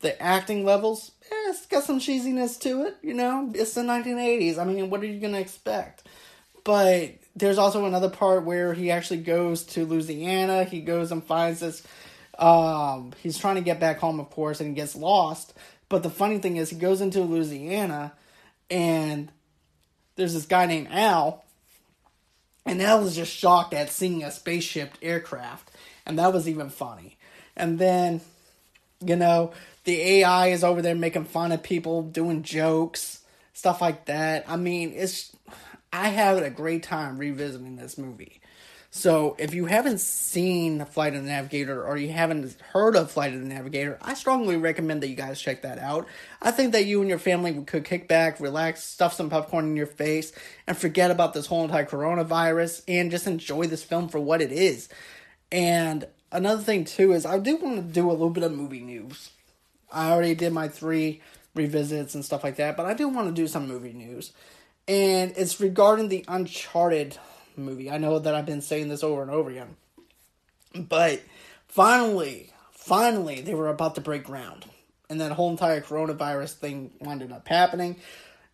The 0.00 0.20
acting 0.20 0.64
levels, 0.64 1.12
eh, 1.30 1.50
it's 1.50 1.66
got 1.66 1.84
some 1.84 1.98
cheesiness 2.00 2.58
to 2.60 2.84
it, 2.86 2.96
you 3.02 3.14
know? 3.14 3.50
It's 3.54 3.74
the 3.74 3.82
1980s. 3.82 4.58
I 4.58 4.64
mean, 4.64 4.90
what 4.90 5.00
are 5.00 5.06
you 5.06 5.20
going 5.20 5.32
to 5.32 5.40
expect? 5.40 6.02
But 6.62 7.14
there's 7.36 7.58
also 7.58 7.84
another 7.84 8.10
part 8.10 8.44
where 8.44 8.74
he 8.74 8.90
actually 8.90 9.20
goes 9.20 9.64
to 9.64 9.84
Louisiana. 9.84 10.64
He 10.64 10.80
goes 10.80 11.12
and 11.12 11.22
finds 11.22 11.60
this. 11.60 11.82
Um, 12.38 13.12
he's 13.22 13.38
trying 13.38 13.56
to 13.56 13.60
get 13.60 13.80
back 13.80 13.98
home, 13.98 14.20
of 14.20 14.30
course, 14.30 14.60
and 14.60 14.68
he 14.68 14.74
gets 14.74 14.96
lost. 14.96 15.52
But 15.88 16.02
the 16.02 16.10
funny 16.10 16.38
thing 16.38 16.56
is, 16.56 16.70
he 16.70 16.76
goes 16.76 17.00
into 17.00 17.20
Louisiana, 17.20 18.12
and 18.70 19.30
there's 20.16 20.34
this 20.34 20.46
guy 20.46 20.66
named 20.66 20.88
Al, 20.90 21.44
and 22.66 22.80
Al 22.80 23.06
is 23.06 23.14
just 23.14 23.32
shocked 23.32 23.74
at 23.74 23.90
seeing 23.90 24.24
a 24.24 24.30
spaceship 24.30 24.94
aircraft 25.02 25.70
and 26.06 26.18
that 26.18 26.32
was 26.32 26.48
even 26.48 26.70
funny. 26.70 27.16
And 27.56 27.78
then, 27.78 28.20
you 29.04 29.16
know, 29.16 29.52
the 29.84 30.00
AI 30.00 30.48
is 30.48 30.64
over 30.64 30.82
there 30.82 30.94
making 30.94 31.24
fun 31.24 31.52
of 31.52 31.62
people, 31.62 32.02
doing 32.02 32.42
jokes, 32.42 33.20
stuff 33.52 33.80
like 33.80 34.06
that. 34.06 34.44
I 34.48 34.56
mean, 34.56 34.92
it's 34.94 35.34
I 35.94 36.08
had 36.08 36.42
a 36.42 36.50
great 36.50 36.82
time 36.82 37.18
revisiting 37.18 37.76
this 37.76 37.96
movie. 37.96 38.40
So 38.90 39.36
if 39.38 39.54
you 39.54 39.66
haven't 39.66 40.00
seen 40.00 40.84
Flight 40.86 41.14
of 41.14 41.22
the 41.22 41.28
Navigator 41.28 41.84
or 41.84 41.96
you 41.96 42.10
haven't 42.10 42.60
heard 42.72 42.96
of 42.96 43.12
Flight 43.12 43.32
of 43.32 43.40
the 43.40 43.46
Navigator, 43.46 43.96
I 44.02 44.14
strongly 44.14 44.56
recommend 44.56 45.02
that 45.02 45.08
you 45.08 45.14
guys 45.14 45.40
check 45.40 45.62
that 45.62 45.78
out. 45.78 46.08
I 46.42 46.50
think 46.50 46.72
that 46.72 46.86
you 46.86 47.00
and 47.00 47.08
your 47.08 47.20
family 47.20 47.54
could 47.62 47.84
kick 47.84 48.08
back, 48.08 48.40
relax, 48.40 48.82
stuff 48.82 49.14
some 49.14 49.30
popcorn 49.30 49.66
in 49.66 49.76
your 49.76 49.86
face, 49.86 50.32
and 50.66 50.76
forget 50.76 51.12
about 51.12 51.32
this 51.32 51.46
whole 51.46 51.62
entire 51.62 51.86
coronavirus 51.86 52.82
and 52.88 53.12
just 53.12 53.28
enjoy 53.28 53.68
this 53.68 53.84
film 53.84 54.08
for 54.08 54.18
what 54.18 54.42
it 54.42 54.50
is. 54.50 54.88
And 55.52 56.08
another 56.32 56.62
thing 56.62 56.86
too 56.86 57.12
is 57.12 57.24
I 57.24 57.38
do 57.38 57.54
want 57.56 57.76
to 57.76 57.82
do 57.82 58.10
a 58.10 58.12
little 58.12 58.30
bit 58.30 58.42
of 58.42 58.50
movie 58.50 58.82
news. 58.82 59.30
I 59.92 60.10
already 60.10 60.34
did 60.34 60.52
my 60.52 60.66
three 60.66 61.20
revisits 61.54 62.16
and 62.16 62.24
stuff 62.24 62.42
like 62.42 62.56
that, 62.56 62.76
but 62.76 62.86
I 62.86 62.94
do 62.94 63.08
want 63.08 63.28
to 63.28 63.32
do 63.32 63.46
some 63.46 63.68
movie 63.68 63.92
news. 63.92 64.32
And 64.86 65.32
it's 65.36 65.60
regarding 65.60 66.08
the 66.08 66.24
Uncharted 66.28 67.16
movie. 67.56 67.90
I 67.90 67.98
know 67.98 68.18
that 68.18 68.34
I've 68.34 68.46
been 68.46 68.60
saying 68.60 68.88
this 68.88 69.02
over 69.02 69.22
and 69.22 69.30
over 69.30 69.50
again. 69.50 69.76
But 70.74 71.22
finally, 71.68 72.52
finally, 72.72 73.40
they 73.40 73.54
were 73.54 73.68
about 73.68 73.94
to 73.94 74.00
break 74.00 74.24
ground. 74.24 74.66
And 75.08 75.20
that 75.20 75.32
whole 75.32 75.50
entire 75.50 75.80
coronavirus 75.80 76.54
thing 76.54 76.90
ended 77.00 77.32
up 77.32 77.46
happening. 77.48 77.96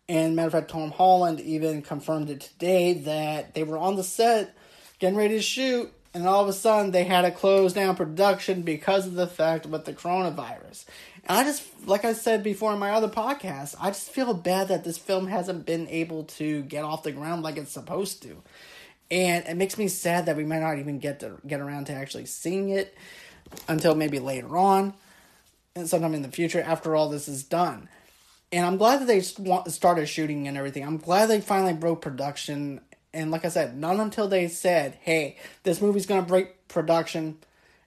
And 0.07 0.35
matter 0.35 0.47
of 0.47 0.53
fact, 0.53 0.71
Tom 0.71 0.91
Holland 0.91 1.39
even 1.39 1.81
confirmed 1.81 2.29
it 2.29 2.41
today 2.41 2.93
that 2.93 3.53
they 3.53 3.63
were 3.63 3.77
on 3.77 3.95
the 3.95 4.03
set 4.03 4.55
getting 4.99 5.17
ready 5.17 5.35
to 5.35 5.41
shoot 5.41 5.91
and 6.13 6.27
all 6.27 6.41
of 6.41 6.49
a 6.49 6.53
sudden 6.53 6.91
they 6.91 7.05
had 7.05 7.21
to 7.21 7.31
close 7.31 7.73
down 7.73 7.95
production 7.95 8.61
because 8.63 9.07
of 9.07 9.13
the 9.13 9.27
fact 9.27 9.65
with 9.65 9.85
the 9.85 9.93
coronavirus. 9.93 10.85
I 11.29 11.43
just, 11.43 11.63
like 11.85 12.03
I 12.03 12.13
said 12.13 12.43
before 12.43 12.73
in 12.73 12.79
my 12.79 12.91
other 12.91 13.07
podcast, 13.07 13.75
I 13.79 13.89
just 13.89 14.09
feel 14.09 14.33
bad 14.33 14.69
that 14.69 14.83
this 14.83 14.97
film 14.97 15.27
hasn't 15.27 15.65
been 15.65 15.87
able 15.87 16.23
to 16.23 16.63
get 16.63 16.83
off 16.83 17.03
the 17.03 17.11
ground 17.11 17.43
like 17.43 17.57
it's 17.57 17.71
supposed 17.71 18.21
to. 18.23 18.41
And 19.09 19.45
it 19.45 19.57
makes 19.57 19.77
me 19.77 19.87
sad 19.87 20.25
that 20.25 20.37
we 20.37 20.45
might 20.45 20.59
not 20.61 20.79
even 20.79 20.99
get 20.99 21.19
to 21.19 21.37
get 21.45 21.59
around 21.59 21.85
to 21.87 21.93
actually 21.93 22.25
seeing 22.25 22.69
it 22.69 22.95
until 23.67 23.93
maybe 23.93 24.19
later 24.19 24.57
on 24.57 24.93
and 25.75 25.87
sometime 25.87 26.13
in 26.13 26.21
the 26.21 26.31
future 26.31 26.61
after 26.61 26.95
all 26.95 27.09
this 27.09 27.27
is 27.27 27.43
done. 27.43 27.87
And 28.51 28.65
I'm 28.65 28.77
glad 28.77 29.01
that 29.01 29.07
they 29.07 29.21
started 29.21 30.07
shooting 30.07 30.47
and 30.47 30.57
everything. 30.57 30.85
I'm 30.85 30.97
glad 30.97 31.27
they 31.27 31.41
finally 31.41 31.73
broke 31.73 32.01
production 32.01 32.81
and 33.13 33.31
like 33.31 33.43
I 33.45 33.49
said, 33.49 33.77
not 33.77 33.99
until 33.99 34.27
they 34.27 34.47
said, 34.47 34.97
"Hey, 35.01 35.37
this 35.63 35.81
movie's 35.81 36.05
gonna 36.05 36.21
break 36.21 36.67
production 36.69 37.37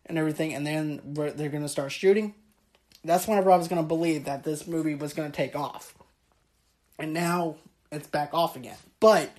and 0.06 0.18
everything," 0.18 0.52
and 0.52 0.66
then 0.66 1.00
they're 1.04 1.48
gonna 1.48 1.68
start 1.68 1.92
shooting. 1.92 2.34
That's 3.04 3.26
whenever 3.26 3.50
I 3.50 3.56
was 3.56 3.68
gonna 3.68 3.82
believe 3.82 4.24
that 4.24 4.44
this 4.44 4.66
movie 4.66 4.94
was 4.94 5.12
gonna 5.12 5.30
take 5.30 5.54
off. 5.54 5.94
And 6.98 7.12
now 7.12 7.56
it's 7.92 8.06
back 8.06 8.30
off 8.32 8.56
again. 8.56 8.76
But 9.00 9.30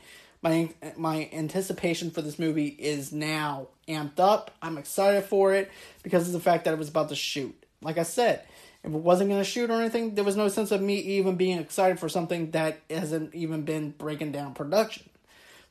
my 0.41 0.69
my 0.97 1.29
anticipation 1.33 2.11
for 2.11 2.21
this 2.21 2.37
movie 2.37 2.67
is 2.67 3.11
now 3.11 3.67
amped 3.87 4.19
up. 4.19 4.51
I'm 4.61 4.77
excited 4.77 5.23
for 5.25 5.53
it 5.53 5.71
because 6.03 6.27
of 6.27 6.33
the 6.33 6.39
fact 6.39 6.65
that 6.65 6.73
it 6.73 6.77
was 6.77 6.89
about 6.89 7.09
to 7.09 7.15
shoot. 7.15 7.55
Like 7.81 7.97
I 7.97 8.03
said, 8.03 8.45
if 8.85 8.93
it 8.93 8.97
wasn't 8.97 9.31
going 9.31 9.41
to 9.41 9.49
shoot 9.49 9.71
or 9.71 9.79
anything, 9.79 10.13
there 10.13 10.23
was 10.23 10.35
no 10.35 10.47
sense 10.47 10.71
of 10.71 10.79
me 10.79 10.95
even 10.95 11.35
being 11.35 11.57
excited 11.57 11.99
for 11.99 12.07
something 12.07 12.51
that 12.51 12.79
hasn't 12.89 13.33
even 13.33 13.63
been 13.63 13.89
breaking 13.91 14.31
down 14.31 14.53
production. 14.53 15.09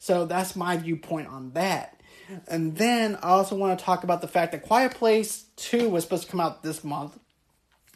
So 0.01 0.27
that's 0.27 0.57
my 0.57 0.77
viewpoint 0.77 1.29
on 1.29 1.53
that. 1.53 2.01
And 2.49 2.77
then 2.77 3.17
I 3.17 3.29
also 3.29 3.55
want 3.55 3.79
to 3.79 3.85
talk 3.85 4.03
about 4.03 4.21
the 4.21 4.29
fact 4.29 4.53
that 4.53 4.63
Quiet 4.63 4.95
Place 4.95 5.45
2 5.57 5.89
was 5.89 6.05
supposed 6.05 6.25
to 6.25 6.31
come 6.31 6.41
out 6.41 6.63
this 6.63 6.83
month. 6.83 7.19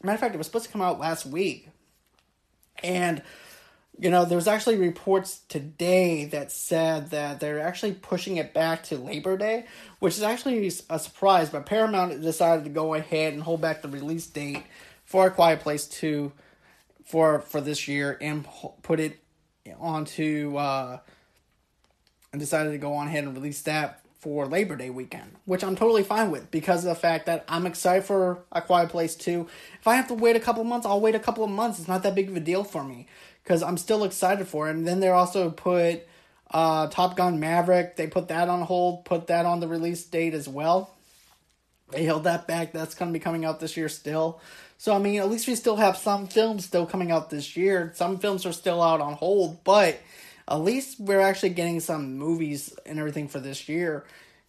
Matter 0.02 0.14
of 0.14 0.20
fact, 0.20 0.34
it 0.34 0.38
was 0.38 0.46
supposed 0.46 0.66
to 0.66 0.72
come 0.72 0.82
out 0.82 1.00
last 1.00 1.26
week. 1.26 1.68
And, 2.82 3.22
you 3.98 4.10
know, 4.10 4.24
there 4.24 4.36
was 4.36 4.46
actually 4.46 4.76
reports 4.76 5.40
today 5.48 6.26
that 6.26 6.52
said 6.52 7.10
that 7.10 7.40
they're 7.40 7.60
actually 7.60 7.92
pushing 7.92 8.36
it 8.36 8.54
back 8.54 8.84
to 8.84 8.96
Labor 8.96 9.36
Day, 9.36 9.66
which 9.98 10.14
is 10.14 10.22
actually 10.22 10.70
a 10.88 10.98
surprise. 10.98 11.50
But 11.50 11.66
Paramount 11.66 12.20
decided 12.22 12.64
to 12.64 12.70
go 12.70 12.94
ahead 12.94 13.32
and 13.32 13.42
hold 13.42 13.60
back 13.60 13.82
the 13.82 13.88
release 13.88 14.26
date 14.26 14.64
for 15.04 15.26
A 15.26 15.30
Quiet 15.30 15.60
Place 15.60 15.86
2 15.86 16.32
for, 17.04 17.40
for 17.40 17.60
this 17.60 17.88
year 17.88 18.16
and 18.20 18.46
put 18.82 19.00
it 19.00 19.18
onto. 19.80 20.56
Uh, 20.56 20.98
and 22.32 22.40
decided 22.40 22.72
to 22.72 22.78
go 22.78 22.94
on 22.94 23.06
ahead 23.06 23.24
and 23.24 23.34
release 23.34 23.62
that 23.62 24.04
for 24.18 24.46
Labor 24.46 24.76
Day 24.76 24.90
weekend, 24.90 25.32
which 25.44 25.62
I'm 25.62 25.76
totally 25.76 26.02
fine 26.02 26.30
with 26.30 26.50
because 26.50 26.84
of 26.84 26.88
the 26.88 27.00
fact 27.00 27.26
that 27.26 27.44
I'm 27.48 27.66
excited 27.66 28.04
for 28.04 28.40
A 28.50 28.60
Quiet 28.60 28.88
Place 28.90 29.14
2. 29.14 29.46
If 29.80 29.86
I 29.86 29.94
have 29.94 30.08
to 30.08 30.14
wait 30.14 30.36
a 30.36 30.40
couple 30.40 30.64
months, 30.64 30.86
I'll 30.86 31.00
wait 31.00 31.14
a 31.14 31.20
couple 31.20 31.44
of 31.44 31.50
months. 31.50 31.78
It's 31.78 31.88
not 31.88 32.02
that 32.02 32.14
big 32.14 32.28
of 32.28 32.36
a 32.36 32.40
deal 32.40 32.64
for 32.64 32.82
me 32.82 33.06
because 33.44 33.62
I'm 33.62 33.76
still 33.76 34.04
excited 34.04 34.48
for 34.48 34.68
it. 34.68 34.72
And 34.72 34.86
then 34.86 35.00
they 35.00 35.08
also 35.08 35.50
put 35.50 36.06
uh, 36.50 36.88
Top 36.88 37.16
Gun 37.16 37.38
Maverick. 37.38 37.96
They 37.96 38.08
put 38.08 38.28
that 38.28 38.48
on 38.48 38.62
hold, 38.62 39.04
put 39.04 39.28
that 39.28 39.46
on 39.46 39.60
the 39.60 39.68
release 39.68 40.04
date 40.04 40.34
as 40.34 40.48
well. 40.48 40.94
They 41.90 42.04
held 42.04 42.24
that 42.24 42.46
back. 42.46 42.72
That's 42.72 42.94
going 42.94 43.10
to 43.10 43.18
be 43.18 43.22
coming 43.22 43.44
out 43.44 43.60
this 43.60 43.76
year 43.76 43.88
still. 43.88 44.40
So 44.78 44.94
I 44.94 44.98
mean, 44.98 45.20
at 45.20 45.30
least 45.30 45.48
we 45.48 45.54
still 45.54 45.76
have 45.76 45.96
some 45.96 46.26
films 46.26 46.64
still 46.64 46.86
coming 46.86 47.10
out 47.10 47.30
this 47.30 47.56
year. 47.56 47.92
Some 47.94 48.18
films 48.18 48.44
are 48.46 48.52
still 48.52 48.82
out 48.82 49.00
on 49.00 49.14
hold, 49.14 49.64
but 49.64 49.98
at 50.48 50.56
least 50.56 50.98
we're 50.98 51.20
actually 51.20 51.50
getting 51.50 51.80
some 51.80 52.16
movies 52.16 52.74
and 52.86 52.98
everything 52.98 53.28
for 53.28 53.38
this 53.38 53.68
year. 53.68 54.04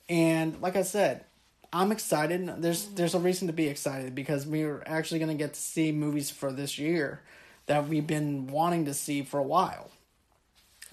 And 0.08 0.60
like 0.62 0.76
I 0.76 0.84
said, 0.84 1.26
I'm 1.72 1.92
excited. 1.92 2.48
There's 2.62 2.88
there's 2.88 3.14
a 3.14 3.20
reason 3.20 3.48
to 3.48 3.54
be 3.54 3.68
excited 3.68 4.16
because 4.16 4.48
we're 4.48 4.82
actually 4.86 5.20
going 5.20 5.38
to 5.38 5.44
get 5.44 5.54
to 5.54 5.60
see 5.60 5.92
movies 5.92 6.32
for 6.32 6.52
this 6.52 6.80
year 6.80 7.22
that 7.68 7.88
we've 7.88 8.08
been 8.08 8.48
wanting 8.48 8.86
to 8.86 8.94
see 8.94 9.22
for 9.22 9.40
a 9.40 9.44
while. 9.44 9.92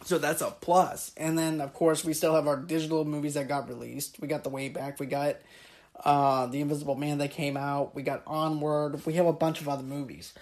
So 0.05 0.19
that's 0.19 0.43
a 0.43 0.51
plus. 0.51 1.13
And 1.17 1.39
then 1.39 1.61
of 1.61 1.73
course 1.73 2.05
we 2.05 2.13
still 2.13 2.35
have 2.35 2.47
our 2.47 2.57
digital 2.57 3.05
movies 3.05 3.35
that 3.35 3.49
got 3.49 3.69
released. 3.69 4.21
We 4.21 4.29
got 4.29 4.45
The 4.45 4.51
Way 4.51 4.69
Back. 4.69 5.01
We 5.01 5.07
got 5.07 5.37
uh, 6.05 6.47
The 6.47 6.61
Invisible 6.61 6.97
Man 6.97 7.19
that 7.19 7.31
came 7.31 7.57
out. 7.57 7.95
We 7.95 8.03
got 8.03 8.23
Onward. 8.27 9.07
We 9.07 9.15
have 9.15 9.27
a 9.27 9.33
bunch 9.33 9.63
of 9.63 9.69
other 9.69 9.83
movies. 9.83 10.35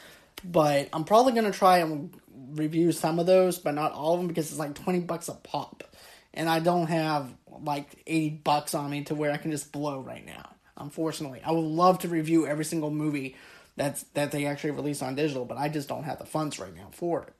But 0.43 0.89
I'm 0.93 1.05
probably 1.05 1.33
going 1.33 1.51
to 1.51 1.57
try 1.57 1.79
and 1.79 2.13
review 2.35 2.93
some 2.93 3.19
of 3.19 3.27
those, 3.27 3.59
but 3.59 3.75
not 3.75 3.93
all 3.93 4.15
of 4.15 4.21
them 4.21 4.29
because 4.29 4.51
it's 4.51 4.59
like 4.59 4.75
20 4.75 5.01
bucks 5.01 5.29
a 5.29 5.35
pop. 5.35 5.85
And 6.33 6.49
I 6.49 6.59
don't 6.59 6.89
have 6.89 7.33
like 7.63 8.03
80 8.07 8.31
bucks 8.45 8.75
on 8.75 8.91
me 8.91 9.05
to 9.05 9.15
where 9.15 9.31
I 9.31 9.37
can 9.37 9.51
just 9.51 9.73
blow 9.73 10.01
right 10.01 10.25
now. 10.25 10.51
Unfortunately, 10.77 11.41
I 11.45 11.53
would 11.53 11.61
love 11.61 12.01
to 12.01 12.09
review 12.09 12.47
every 12.47 12.65
single 12.65 12.91
movie 12.91 13.37
that's 13.77 14.05
that 14.15 14.33
they 14.33 14.47
actually 14.47 14.73
release 14.73 15.03
on 15.03 15.15
digital, 15.15 15.45
but 15.45 15.59
I 15.59 15.69
just 15.69 15.89
don't 15.89 16.05
have 16.05 16.19
the 16.19 16.27
funds 16.27 16.59
right 16.59 16.75
now 16.75 16.89
for 16.93 17.23
it. 17.23 17.33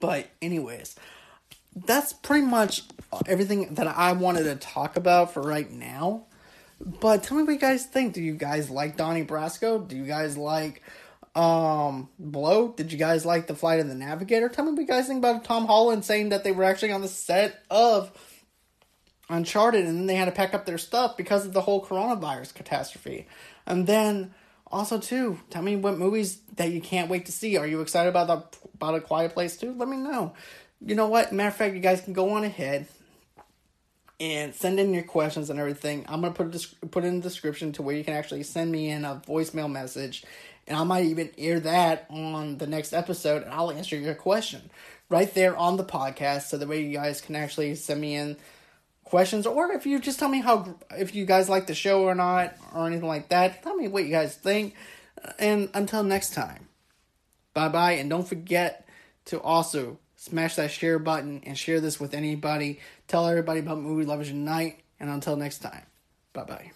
But 0.00 0.28
anyways, 0.40 0.96
that's 1.74 2.12
pretty 2.12 2.46
much 2.46 2.82
everything 3.26 3.74
that 3.74 3.86
I 3.86 4.12
wanted 4.12 4.44
to 4.44 4.56
talk 4.56 4.96
about 4.96 5.32
for 5.32 5.42
right 5.42 5.70
now. 5.70 6.24
But 6.80 7.22
tell 7.22 7.36
me 7.36 7.44
what 7.44 7.52
you 7.52 7.58
guys 7.58 7.86
think. 7.86 8.14
Do 8.14 8.22
you 8.22 8.34
guys 8.34 8.68
like 8.68 8.96
Donnie 8.96 9.24
Brasco? 9.24 9.86
Do 9.86 9.96
you 9.96 10.04
guys 10.04 10.36
like 10.36 10.82
um 11.34 12.08
Blow? 12.18 12.68
Did 12.68 12.92
you 12.92 12.98
guys 12.98 13.24
like 13.24 13.46
the 13.46 13.54
Flight 13.54 13.80
of 13.80 13.88
the 13.88 13.94
Navigator? 13.94 14.48
Tell 14.48 14.64
me 14.64 14.72
what 14.72 14.80
you 14.80 14.86
guys 14.86 15.06
think 15.06 15.18
about 15.18 15.44
Tom 15.44 15.66
Holland 15.66 16.04
saying 16.04 16.30
that 16.30 16.44
they 16.44 16.52
were 16.52 16.64
actually 16.64 16.92
on 16.92 17.00
the 17.00 17.08
set 17.08 17.62
of 17.70 18.12
Uncharted 19.28 19.86
and 19.86 19.96
then 19.96 20.06
they 20.06 20.14
had 20.14 20.26
to 20.26 20.32
pack 20.32 20.52
up 20.52 20.66
their 20.66 20.78
stuff 20.78 21.16
because 21.16 21.46
of 21.46 21.52
the 21.52 21.62
whole 21.62 21.84
coronavirus 21.84 22.54
catastrophe. 22.54 23.26
And 23.66 23.86
then 23.86 24.34
also 24.66 24.98
too, 24.98 25.38
tell 25.48 25.62
me 25.62 25.76
what 25.76 25.98
movies 25.98 26.38
that 26.56 26.70
you 26.70 26.80
can't 26.80 27.08
wait 27.08 27.26
to 27.26 27.32
see. 27.32 27.56
Are 27.56 27.66
you 27.66 27.80
excited 27.80 28.08
about 28.10 28.26
the 28.26 28.58
about 28.74 28.94
a 28.94 29.00
quiet 29.00 29.32
place 29.32 29.56
too? 29.56 29.74
Let 29.76 29.88
me 29.88 29.96
know. 29.96 30.34
You 30.84 30.94
know 30.94 31.06
what? 31.06 31.32
Matter 31.32 31.48
of 31.48 31.56
fact, 31.56 31.74
you 31.74 31.80
guys 31.80 32.00
can 32.00 32.12
go 32.12 32.30
on 32.30 32.44
ahead 32.44 32.86
and 34.18 34.54
send 34.54 34.78
in 34.78 34.94
your 34.94 35.02
questions 35.02 35.50
and 35.50 35.58
everything. 35.58 36.04
I'm 36.08 36.20
gonna 36.20 36.32
put 36.32 36.54
a, 36.54 36.86
put 36.86 37.04
in 37.04 37.16
the 37.16 37.22
description 37.22 37.72
to 37.72 37.82
where 37.82 37.96
you 37.96 38.04
can 38.04 38.14
actually 38.14 38.42
send 38.44 38.70
me 38.70 38.90
in 38.90 39.04
a 39.04 39.22
voicemail 39.26 39.70
message, 39.70 40.24
and 40.66 40.76
I 40.76 40.84
might 40.84 41.06
even 41.06 41.30
air 41.38 41.60
that 41.60 42.06
on 42.10 42.58
the 42.58 42.66
next 42.66 42.92
episode, 42.92 43.42
and 43.42 43.52
I'll 43.52 43.70
answer 43.70 43.96
your 43.96 44.14
question 44.14 44.70
right 45.08 45.32
there 45.34 45.56
on 45.56 45.76
the 45.76 45.84
podcast, 45.84 46.42
so 46.42 46.58
the 46.58 46.66
way 46.66 46.82
you 46.82 46.92
guys 46.92 47.20
can 47.20 47.36
actually 47.36 47.74
send 47.74 48.00
me 48.00 48.14
in 48.14 48.36
questions, 49.04 49.46
or 49.46 49.72
if 49.72 49.86
you 49.86 49.98
just 49.98 50.18
tell 50.18 50.28
me 50.28 50.40
how 50.40 50.74
if 50.92 51.14
you 51.14 51.26
guys 51.26 51.48
like 51.48 51.66
the 51.66 51.74
show 51.74 52.02
or 52.02 52.14
not, 52.14 52.54
or 52.74 52.86
anything 52.86 53.08
like 53.08 53.28
that. 53.28 53.62
Tell 53.62 53.76
me 53.76 53.88
what 53.88 54.04
you 54.04 54.10
guys 54.10 54.34
think, 54.34 54.74
uh, 55.22 55.32
and 55.38 55.68
until 55.74 56.02
next 56.02 56.32
time, 56.32 56.68
bye 57.54 57.68
bye, 57.68 57.92
and 57.92 58.08
don't 58.08 58.26
forget 58.26 58.88
to 59.26 59.40
also 59.40 59.98
smash 60.16 60.54
that 60.54 60.70
share 60.70 60.98
button 60.98 61.42
and 61.44 61.58
share 61.58 61.80
this 61.80 61.98
with 61.98 62.14
anybody. 62.14 62.80
Tell 63.08 63.26
everybody 63.26 63.60
about 63.60 63.78
Movie 63.78 64.04
Lovers 64.04 64.30
Unite. 64.30 64.78
And 65.00 65.10
until 65.10 65.34
next 65.34 65.58
time, 65.58 65.82
bye 66.32 66.44
bye. 66.44 66.70